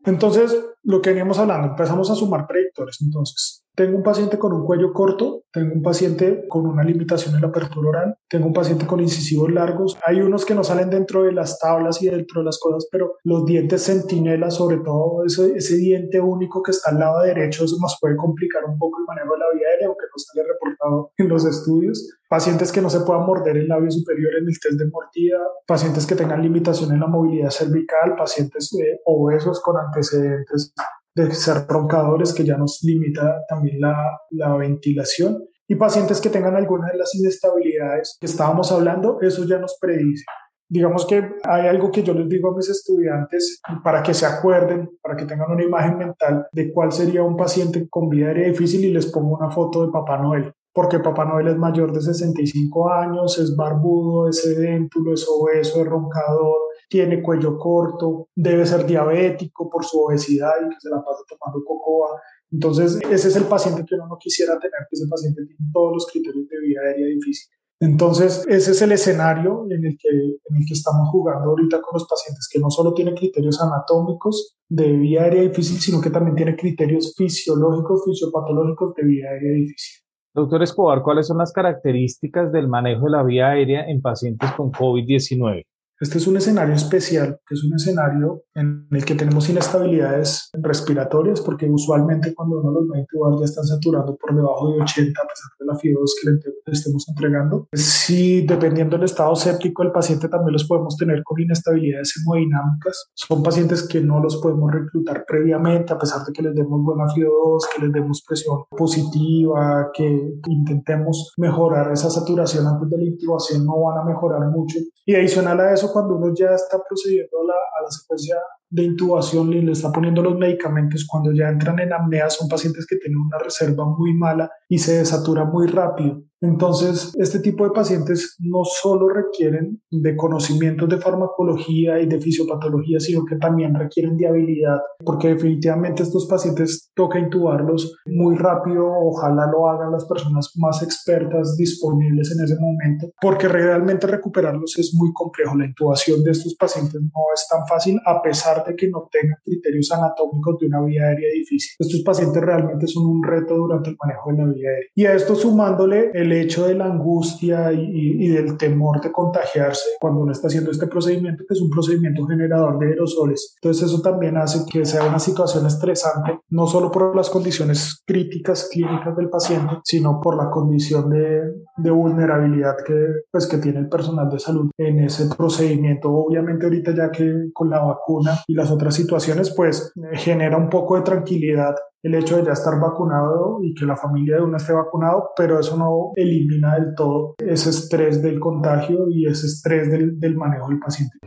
Entonces, 0.05 0.57
lo 0.83 1.01
que 1.01 1.11
veníamos 1.11 1.39
hablando, 1.39 1.69
empezamos 1.69 2.11
a 2.11 2.14
sumar 2.14 2.47
predictores. 2.47 2.99
Entonces, 3.03 3.64
tengo 3.74 3.96
un 3.96 4.02
paciente 4.02 4.38
con 4.38 4.52
un 4.52 4.64
cuello 4.64 4.92
corto, 4.92 5.44
tengo 5.52 5.74
un 5.74 5.83
paciente 5.83 6.44
con 6.48 6.66
una 6.66 6.83
limitación 6.83 7.35
en 7.35 7.40
la 7.40 7.48
apertura 7.48 7.88
oral, 7.88 8.16
tengo 8.28 8.46
un 8.46 8.52
paciente 8.52 8.87
con 8.87 9.00
incisivos 9.00 9.50
largos. 9.50 9.98
Hay 10.04 10.20
unos 10.20 10.44
que 10.44 10.54
no 10.54 10.64
salen 10.64 10.90
dentro 10.90 11.22
de 11.22 11.33
las 11.33 11.59
tablas 11.59 12.02
y 12.02 12.09
dentro 12.09 12.40
de 12.40 12.46
las 12.46 12.59
cosas, 12.59 12.88
pero 12.90 13.14
los 13.24 13.44
dientes 13.46 13.87
centinela, 13.87 14.50
sobre 14.50 14.78
todo 14.78 15.24
ese, 15.24 15.54
ese 15.56 15.76
diente 15.76 16.20
único 16.20 16.62
que 16.62 16.72
está 16.72 16.90
al 16.90 16.98
lado 16.98 17.20
derecho, 17.20 17.64
eso 17.64 17.76
nos 17.80 17.96
puede 18.00 18.16
complicar 18.16 18.64
un 18.64 18.78
poco 18.78 18.98
el 18.98 19.06
manejo 19.06 19.33
de 19.35 19.38
la 19.38 19.46
vía 19.54 19.68
aérea, 19.68 19.88
aunque 19.88 20.04
no 20.04 20.18
sale 20.18 20.46
reportado 20.46 21.12
en 21.16 21.28
los 21.28 21.44
estudios. 21.44 22.16
Pacientes 22.28 22.70
que 22.72 22.83
no 22.83 22.90
se 22.90 23.00
puedan 23.00 23.26
morder 23.26 23.56
el 23.56 23.68
labio 23.68 23.90
superior 23.90 24.33
en 24.35 24.46
el 24.46 24.61
test 24.61 24.78
de 24.78 24.87
mordida, 24.87 25.38
pacientes 25.66 26.06
que 26.06 26.14
tengan 26.14 26.42
limitación 26.42 26.92
en 26.92 27.00
la 27.00 27.06
movilidad 27.06 27.50
cervical, 27.50 28.14
pacientes 28.16 28.72
eh, 28.74 29.00
obesos 29.04 29.61
con 29.62 29.76
antecedentes 29.76 30.74
de 31.14 31.33
ser 31.33 31.66
roncadores, 31.68 32.33
que 32.33 32.44
ya 32.44 32.57
nos 32.57 32.81
limita 32.83 33.44
también 33.49 33.81
la, 33.81 34.20
la 34.31 34.57
ventilación. 34.57 35.44
Y 35.68 35.77
pacientes 35.77 36.20
que 36.20 36.31
tengan 36.31 36.57
alguna 36.57 36.88
de 36.90 36.99
las 36.99 37.14
inestabilidades 37.14 38.16
que 38.20 38.27
estábamos 38.27 38.73
hablando, 38.73 39.20
eso 39.20 39.44
ya 39.44 39.59
nos 39.59 39.77
predice. 39.81 40.25
Digamos 40.68 41.05
que 41.07 41.29
hay 41.44 41.66
algo 41.66 41.90
que 41.90 42.03
yo 42.03 42.14
les 42.14 42.29
digo 42.29 42.51
a 42.51 42.57
mis 42.57 42.68
estudiantes 42.68 43.61
para 43.83 44.03
que 44.03 44.14
se 44.14 44.27
acuerden, 44.27 44.88
para 45.03 45.16
que 45.16 45.25
tengan 45.25 45.51
una 45.51 45.64
imagen 45.64 45.99
mental 45.99 46.46
de 46.53 46.73
cuál 46.73 46.92
sería 46.92 47.25
un 47.25 47.37
paciente 47.37 47.88
con 47.88 48.09
vida 48.09 48.29
aérea 48.29 48.49
difícil 48.49 48.85
y 48.85 48.92
les 48.92 49.07
pongo 49.07 49.37
una 49.37 49.51
foto 49.51 49.85
de 49.85 49.92
Papá 49.92 50.18
Noel 50.18 50.53
porque 50.73 51.01
Papá 51.01 51.25
Noel 51.25 51.49
es 51.49 51.57
mayor 51.57 51.92
de 51.92 52.01
65 52.01 52.92
años, 52.92 53.38
es 53.38 53.57
barbudo, 53.57 54.29
es 54.29 54.40
sedéntulo, 54.42 55.14
es 55.14 55.27
obeso, 55.29 55.81
es 55.81 55.87
roncador, 55.87 56.57
tiene 56.90 57.22
cuello 57.22 57.57
corto, 57.57 58.29
debe 58.35 58.66
ser 58.66 58.85
diabético 58.85 59.70
por 59.70 59.85
su 59.85 60.03
obesidad 60.03 60.53
y 60.61 60.68
que 60.68 60.81
se 60.81 60.90
la 60.90 60.96
pasa 60.96 61.22
tomando 61.29 61.64
cocoa. 61.64 62.20
Entonces, 62.50 62.98
ese 63.09 63.29
es 63.29 63.37
el 63.37 63.44
paciente 63.44 63.85
que 63.87 63.94
uno 63.94 64.09
no 64.09 64.18
quisiera 64.18 64.59
tener, 64.59 64.81
que 64.90 64.96
ese 64.96 65.07
paciente 65.09 65.46
tiene 65.46 65.70
todos 65.72 65.92
los 65.94 66.07
criterios 66.11 66.48
de 66.48 66.61
vida 66.61 66.81
aérea 66.85 67.07
difícil. 67.07 67.48
Entonces, 67.79 68.44
ese 68.48 68.72
es 68.72 68.83
el 68.83 68.92
escenario 68.92 69.64
en 69.70 69.87
el, 69.87 69.96
que, 69.96 70.09
en 70.09 70.57
el 70.57 70.66
que 70.66 70.74
estamos 70.74 71.09
jugando 71.11 71.50
ahorita 71.50 71.81
con 71.81 71.94
los 71.94 72.07
pacientes, 72.07 72.48
que 72.53 72.59
no 72.59 72.70
solo 72.70 72.92
tiene 72.92 73.14
criterios 73.14 73.62
anatómicos 73.62 74.57
de 74.68 74.92
vía 74.92 75.22
aérea 75.22 75.42
difícil, 75.42 75.79
sino 75.79 76.00
que 76.00 76.11
también 76.11 76.35
tiene 76.35 76.57
criterios 76.57 77.14
fisiológicos, 77.16 78.05
fisiopatológicos 78.05 78.94
de 78.96 79.05
vía 79.05 79.31
aérea 79.31 79.53
difícil. 79.53 80.03
Doctor 80.35 80.62
Escobar, 80.62 81.03
¿cuáles 81.03 81.29
son 81.29 81.38
las 81.38 81.53
características 81.53 82.53
del 82.53 82.68
manejo 82.68 83.07
de 83.07 83.11
la 83.12 83.22
vía 83.22 83.48
aérea 83.48 83.85
en 83.87 84.03
pacientes 84.03 84.50
con 84.57 84.70
COVID-19? 84.72 85.64
Este 86.01 86.17
es 86.17 86.27
un 86.27 86.39
escenario 86.39 86.75
especial, 86.75 87.39
que 87.47 87.55
es 87.55 87.63
un 87.63 87.75
escenario 87.75 88.45
en 88.55 88.87
el 88.91 89.05
que 89.05 89.15
tenemos 89.15 89.51
inestabilidades 89.51 90.49
respiratorias, 90.55 91.43
porque 91.43 91.69
usualmente 91.69 92.33
cuando 92.35 92.59
uno 92.61 92.71
los 92.73 92.91
va 92.91 92.97
a 92.97 93.01
intubar 93.01 93.39
ya 93.39 93.45
están 93.45 93.65
saturando 93.65 94.17
por 94.17 94.35
debajo 94.35 94.73
de 94.73 94.81
80 94.81 95.21
a 95.21 95.29
pesar 95.29 95.51
de 95.59 95.67
la 95.67 95.77
fibrosis 95.77 96.21
que 96.23 96.31
le 96.31 96.73
estemos 96.73 97.07
entregando. 97.07 97.69
Si 97.75 98.47
dependiendo 98.47 98.97
del 98.97 99.05
estado 99.05 99.37
séptico 99.37 99.83
del 99.83 99.93
paciente 99.93 100.29
también 100.29 100.55
los 100.55 100.67
podemos 100.67 100.97
tener 100.97 101.23
con 101.23 101.39
inestabilidades 101.39 102.15
hemodinámicas. 102.17 103.11
Son 103.15 103.43
pacientes 103.43 103.87
que 103.87 104.01
no 104.01 104.21
los 104.21 104.39
podemos 104.39 104.73
reclutar 104.73 105.27
previamente 105.29 105.93
a 105.93 105.99
pesar 105.99 106.25
de 106.25 106.33
que 106.33 106.43
les 106.43 106.55
demos 106.55 106.83
buena 106.83 107.05
FIO2, 107.13 107.59
que 107.77 107.83
les 107.83 107.93
demos 107.93 108.25
presión 108.27 108.65
positiva, 108.71 109.91
que 109.93 110.33
intentemos 110.47 111.35
mejorar 111.37 111.93
esa 111.93 112.09
saturación 112.09 112.67
antes 112.67 112.89
de 112.89 112.97
la 112.97 113.05
intubación, 113.05 113.67
no 113.67 113.83
van 113.83 113.99
a 113.99 114.05
mejorar 114.05 114.49
mucho. 114.49 114.79
Y 115.05 115.15
adicional 115.15 115.61
a 115.61 115.75
eso, 115.75 115.89
cuando 115.92 116.16
uno 116.16 116.33
ya 116.35 116.55
está 116.55 116.83
procediendo 116.83 117.40
a 117.40 117.44
la, 117.44 117.55
a 117.55 117.83
la 117.83 117.90
secuencia 117.90 118.37
de 118.70 118.85
intubación 118.85 119.52
y 119.52 119.62
le 119.62 119.72
está 119.72 119.90
poniendo 119.92 120.22
los 120.22 120.38
medicamentos, 120.38 121.06
cuando 121.06 121.33
ya 121.33 121.48
entran 121.48 121.78
en 121.80 121.92
apnea, 121.92 122.30
son 122.30 122.48
pacientes 122.48 122.87
que 122.87 122.96
tienen 122.96 123.18
una 123.18 123.38
reserva 123.38 123.85
muy 123.85 124.14
mala 124.14 124.50
y 124.68 124.78
se 124.78 124.98
desatura 124.98 125.44
muy 125.44 125.66
rápido. 125.66 126.22
Entonces, 126.42 127.12
este 127.18 127.40
tipo 127.40 127.64
de 127.64 127.70
pacientes 127.70 128.37
no 128.38 128.64
solo 128.64 129.09
requieren 129.11 129.83
de 129.90 130.16
conocimientos 130.16 130.88
de 130.88 130.96
farmacología 130.96 132.00
y 132.00 132.06
de 132.06 132.18
fisiopatología, 132.18 132.98
sino 132.98 133.26
que 133.26 133.37
también 133.37 133.74
requieren 133.74 134.16
de 134.16 134.26
habilidad, 134.26 134.78
porque 135.04 135.28
definitivamente 135.28 136.02
estos 136.02 136.26
pacientes 136.26 136.90
toca 136.94 137.18
intubarlos 137.18 137.94
muy 138.06 138.37
rápido, 138.37 138.87
ojalá 138.90 139.50
lo 139.50 139.68
hagan 139.68 139.92
las 139.92 140.06
personas 140.06 140.52
más 140.56 140.83
expertas 140.83 141.56
disponibles 141.59 142.33
en 142.33 142.42
ese 142.42 142.56
momento, 142.59 143.11
porque 143.20 143.46
realmente 143.46 144.06
recuperarlos 144.06 144.78
es 144.78 144.94
muy 144.94 145.12
complejo. 145.12 145.54
La 145.56 145.66
intubación 145.66 146.24
de 146.24 146.30
estos 146.30 146.54
pacientes 146.54 147.02
no 147.02 147.22
es 147.35 147.46
tan 147.50 147.66
fácil, 147.66 148.00
a 148.06 148.22
pesar 148.22 148.60
pesar 148.61 148.66
de 148.66 148.77
que 148.77 148.88
no 148.88 149.09
tengan 149.11 149.38
criterios 149.44 149.90
anatómicos 149.92 150.59
de 150.59 150.66
una 150.66 150.83
vía 150.85 151.05
aérea 151.05 151.31
difícil. 151.33 151.77
Estos 151.79 152.03
pacientes 152.03 152.42
realmente 152.42 152.87
son 152.87 153.07
un 153.07 153.23
reto 153.23 153.55
durante 153.57 153.90
el 153.90 153.96
manejo 154.03 154.31
de 154.31 154.38
la 154.38 154.53
vía 154.53 154.68
aérea. 154.70 154.88
Y 154.94 155.07
a 155.07 155.14
esto 155.14 155.35
sumándole 155.35 156.11
el 156.14 156.33
hecho 156.33 156.66
de 156.66 156.75
la 156.75 156.87
angustia 156.87 157.73
y, 157.73 158.25
y 158.25 158.29
del 158.29 158.57
temor 158.57 159.01
de 159.01 159.12
contagiarse 159.12 159.90
cuando 160.01 160.20
uno 160.20 160.33
está 160.33 160.49
haciendo 160.49 160.70
este 160.70 160.87
procedimiento, 160.87 161.44
que 161.46 161.55
es 161.55 161.61
un 161.61 161.70
procedimiento 161.70 162.27
generador 162.27 162.79
de 162.79 162.88
aerosoles. 162.88 163.55
Entonces 163.62 163.88
eso 163.88 164.01
también 164.03 164.37
hace 164.37 164.61
que 164.70 164.85
sea 164.85 165.05
una 165.05 165.18
situación 165.18 165.66
estresante, 165.66 166.40
no 166.51 166.66
solo 166.66 166.90
por 166.90 167.14
las 167.14 167.31
condiciones 167.31 168.03
críticas 168.07 168.68
clínicas 168.70 169.16
del 169.16 169.29
paciente, 169.29 169.77
sino 169.85 170.20
por 170.20 170.37
la 170.37 170.51
condición 170.51 171.11
de, 171.11 171.40
de 171.77 171.90
vulnerabilidad 171.90 172.77
que, 172.87 172.94
pues, 173.31 173.46
que 173.46 173.59
tiene 173.59 173.81
el 173.81 173.88
personal 173.88 174.29
de 174.29 174.38
salud 174.38 174.70
en 174.79 175.01
ese 175.01 175.35
procedimiento. 175.35 176.11
Obviamente 176.12 176.66
ahorita 176.66 176.94
ya 176.94 177.11
que 177.11 177.51
con 177.53 177.70
la 177.70 177.81
vacuna 177.81 178.40
y 178.51 178.55
las 178.55 178.71
otras 178.71 178.97
situaciones, 178.97 179.55
pues 179.55 179.93
genera 180.15 180.57
un 180.57 180.69
poco 180.69 180.97
de 180.97 181.03
tranquilidad 181.03 181.77
el 182.03 182.15
hecho 182.17 182.37
de 182.37 182.45
ya 182.45 182.53
estar 182.53 182.81
vacunado 182.81 183.59
y 183.63 183.75
que 183.75 183.85
la 183.85 183.97
familia 183.97 184.37
de 184.37 184.43
uno 184.43 184.57
esté 184.57 184.73
vacunado, 184.73 185.31
pero 185.37 185.61
eso 185.61 185.77
no 185.77 186.11
elimina 186.17 186.75
del 186.75 186.95
todo 186.97 187.35
ese 187.39 187.71
estrés 187.71 188.23
del 188.23 188.41
contagio 188.41 189.09
y 189.09 189.27
ese 189.27 189.47
estrés 189.47 189.91
del, 189.91 190.19
del 190.19 190.35
manejo 190.35 190.69
del 190.69 190.81
paciente. 190.81 191.19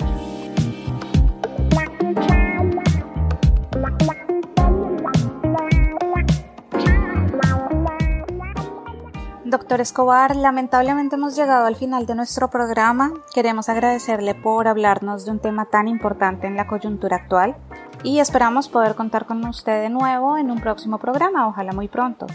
Doctor 9.63 9.79
Escobar, 9.79 10.35
lamentablemente 10.35 11.15
hemos 11.15 11.37
llegado 11.37 11.67
al 11.67 11.77
final 11.77 12.05
de 12.05 12.15
nuestro 12.15 12.49
programa. 12.49 13.13
Queremos 13.33 13.69
agradecerle 13.69 14.35
por 14.35 14.67
hablarnos 14.67 15.23
de 15.23 15.31
un 15.31 15.39
tema 15.39 15.67
tan 15.67 15.87
importante 15.87 16.47
en 16.47 16.57
la 16.57 16.67
coyuntura 16.67 17.15
actual 17.15 17.55
y 18.03 18.19
esperamos 18.19 18.67
poder 18.67 18.93
contar 18.95 19.25
con 19.25 19.45
usted 19.45 19.83
de 19.83 19.89
nuevo 19.89 20.37
en 20.37 20.51
un 20.51 20.59
próximo 20.59 20.97
programa, 20.97 21.47
ojalá 21.47 21.71
muy 21.71 21.87
pronto. 21.87 22.27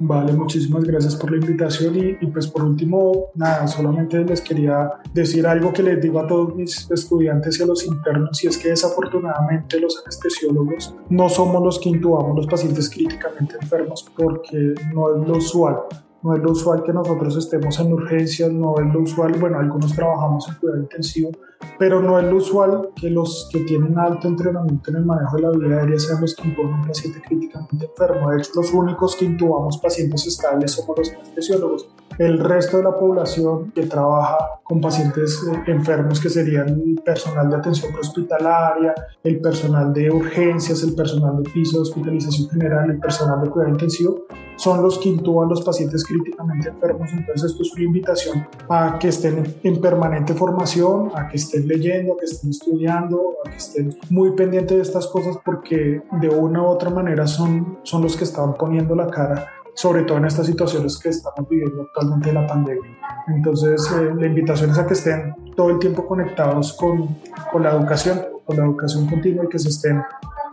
Vale, 0.00 0.32
muchísimas 0.32 0.84
gracias 0.84 1.16
por 1.16 1.32
la 1.32 1.36
invitación 1.36 1.94
y, 1.96 2.16
y, 2.18 2.26
pues 2.28 2.46
por 2.46 2.64
último, 2.64 3.26
nada, 3.34 3.66
solamente 3.66 4.24
les 4.24 4.40
quería 4.40 4.90
decir 5.12 5.46
algo 5.46 5.70
que 5.70 5.82
les 5.82 6.00
digo 6.00 6.18
a 6.18 6.26
todos 6.26 6.54
mis 6.54 6.90
estudiantes 6.90 7.60
y 7.60 7.62
a 7.62 7.66
los 7.66 7.84
internos 7.84 8.42
y 8.42 8.46
es 8.46 8.56
que 8.56 8.70
desafortunadamente 8.70 9.78
los 9.78 10.00
anestesiólogos 10.02 10.94
no 11.10 11.28
somos 11.28 11.62
los 11.62 11.78
que 11.78 11.90
intubamos 11.90 12.34
los 12.34 12.46
pacientes 12.46 12.88
críticamente 12.88 13.56
enfermos 13.60 14.10
porque 14.16 14.72
no 14.94 15.14
es 15.14 15.28
lo 15.28 15.36
usual. 15.36 15.76
No 16.22 16.34
es 16.34 16.42
lo 16.42 16.50
usual 16.50 16.82
que 16.82 16.92
nosotros 16.92 17.36
estemos 17.36 17.78
en 17.78 17.92
urgencias, 17.92 18.50
no 18.50 18.74
es 18.78 18.92
lo 18.92 19.02
usual, 19.02 19.34
bueno, 19.38 19.58
algunos 19.58 19.94
trabajamos 19.94 20.48
en 20.48 20.54
cuidado 20.56 20.80
intensivo, 20.80 21.30
pero 21.78 22.02
no 22.02 22.18
es 22.18 22.24
lo 22.24 22.36
usual 22.36 22.90
que 23.00 23.08
los 23.08 23.48
que 23.52 23.60
tienen 23.60 23.96
alto 23.98 24.26
entrenamiento 24.26 24.90
en 24.90 24.96
el 24.96 25.04
manejo 25.04 25.36
de 25.36 25.42
la 25.42 25.50
vida 25.50 25.80
aérea 25.80 25.98
sean 25.98 26.20
los 26.20 26.34
que 26.34 26.48
intuban 26.48 26.74
un 26.74 26.86
paciente 26.86 27.22
críticamente 27.26 27.86
enfermo. 27.86 28.30
De 28.30 28.38
hecho, 28.38 28.50
los 28.56 28.72
únicos 28.72 29.14
que 29.16 29.26
intubamos 29.26 29.78
pacientes 29.78 30.26
estables 30.26 30.72
somos 30.72 30.98
los 30.98 31.12
anestesiólogos. 31.12 31.88
El 32.18 32.40
resto 32.40 32.78
de 32.78 32.82
la 32.82 32.98
población 32.98 33.70
que 33.70 33.86
trabaja 33.86 34.38
con 34.64 34.80
pacientes 34.80 35.40
eh, 35.44 35.70
enfermos, 35.70 36.20
que 36.20 36.28
serían 36.28 36.68
el 36.68 37.00
personal 37.04 37.48
de 37.48 37.56
atención 37.56 37.94
hospitalaria, 37.94 38.92
el 39.22 39.40
personal 39.40 39.92
de 39.92 40.10
urgencias, 40.10 40.82
el 40.82 40.96
personal 40.96 41.40
de 41.40 41.50
piso 41.50 41.76
de 41.76 41.82
hospitalización 41.82 42.50
general, 42.50 42.90
el 42.90 42.98
personal 42.98 43.40
de 43.40 43.50
cuidado 43.50 43.70
intensivo, 43.70 44.26
son 44.56 44.82
los 44.82 44.98
que 44.98 45.10
intuban 45.10 45.48
los 45.48 45.62
pacientes 45.62 46.04
críticamente 46.08 46.68
enfermos. 46.70 47.10
Entonces, 47.12 47.50
esto 47.50 47.62
es 47.62 47.72
una 47.74 47.84
invitación 47.84 48.46
a 48.68 48.98
que 48.98 49.08
estén 49.08 49.56
en 49.62 49.80
permanente 49.80 50.34
formación, 50.34 51.10
a 51.14 51.28
que 51.28 51.36
estén 51.36 51.68
leyendo, 51.68 52.14
a 52.14 52.16
que 52.16 52.24
estén 52.24 52.50
estudiando, 52.50 53.34
a 53.44 53.50
que 53.50 53.56
estén 53.56 53.96
muy 54.10 54.32
pendientes 54.32 54.76
de 54.76 54.82
estas 54.82 55.06
cosas 55.06 55.36
porque 55.44 56.02
de 56.20 56.28
una 56.28 56.62
u 56.62 56.66
otra 56.66 56.90
manera 56.90 57.26
son, 57.26 57.78
son 57.82 58.02
los 58.02 58.16
que 58.16 58.24
están 58.24 58.54
poniendo 58.54 58.94
la 58.94 59.08
cara 59.08 59.46
sobre 59.74 60.02
todo 60.02 60.18
en 60.18 60.24
estas 60.24 60.46
situaciones 60.46 60.98
que 60.98 61.10
estamos 61.10 61.48
viviendo 61.48 61.82
actualmente 61.82 62.30
de 62.30 62.34
la 62.34 62.44
pandemia. 62.48 62.98
Entonces, 63.28 63.88
eh, 63.92 64.12
la 64.12 64.26
invitación 64.26 64.70
es 64.70 64.78
a 64.78 64.84
que 64.84 64.94
estén 64.94 65.36
todo 65.54 65.70
el 65.70 65.78
tiempo 65.78 66.04
conectados 66.04 66.72
con, 66.72 67.16
con 67.52 67.62
la 67.62 67.70
educación, 67.70 68.18
con 68.44 68.56
la 68.56 68.64
educación 68.64 69.06
continua 69.06 69.44
y 69.44 69.48
que 69.48 69.60
se 69.60 69.68
estén 69.68 70.02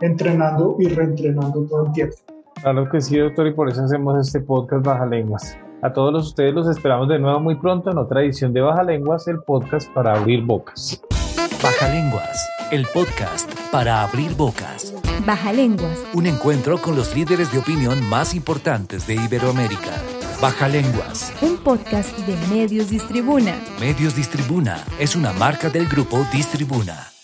entrenando 0.00 0.76
y 0.78 0.86
reentrenando 0.86 1.62
todo 1.62 1.86
el 1.86 1.92
tiempo. 1.92 2.16
Claro 2.60 2.88
que 2.88 3.00
sí, 3.00 3.18
doctor, 3.18 3.46
y 3.46 3.52
por 3.52 3.68
eso 3.68 3.84
hacemos 3.84 4.18
este 4.26 4.40
podcast 4.40 4.84
Baja 4.84 5.06
Lenguas. 5.06 5.56
A 5.82 5.92
todos 5.92 6.12
los 6.12 6.28
ustedes 6.28 6.54
los 6.54 6.68
esperamos 6.68 7.08
de 7.08 7.18
nuevo 7.18 7.38
muy 7.38 7.54
pronto 7.56 7.90
en 7.90 7.98
otra 7.98 8.22
edición 8.22 8.52
de 8.52 8.60
Baja 8.60 8.82
Lenguas, 8.82 9.28
el 9.28 9.40
podcast 9.40 9.92
para 9.92 10.14
abrir 10.14 10.42
bocas. 10.42 11.02
Baja 11.62 11.88
Lenguas, 11.88 12.48
el 12.70 12.86
podcast 12.92 13.52
para 13.70 14.02
abrir 14.02 14.34
bocas. 14.34 14.94
Baja 15.26 15.52
Lenguas. 15.52 16.04
Un 16.14 16.26
encuentro 16.26 16.78
con 16.78 16.96
los 16.96 17.14
líderes 17.14 17.52
de 17.52 17.58
opinión 17.58 18.02
más 18.08 18.34
importantes 18.34 19.06
de 19.06 19.14
Iberoamérica. 19.14 19.92
Baja 20.40 20.68
Lenguas. 20.68 21.32
Un 21.42 21.58
podcast 21.58 22.16
de 22.20 22.36
Medios 22.54 22.90
Distribuna. 22.90 23.54
Medios 23.80 24.16
Distribuna 24.16 24.78
es 24.98 25.14
una 25.14 25.32
marca 25.32 25.70
del 25.70 25.86
grupo 25.88 26.26
Distribuna. 26.32 27.15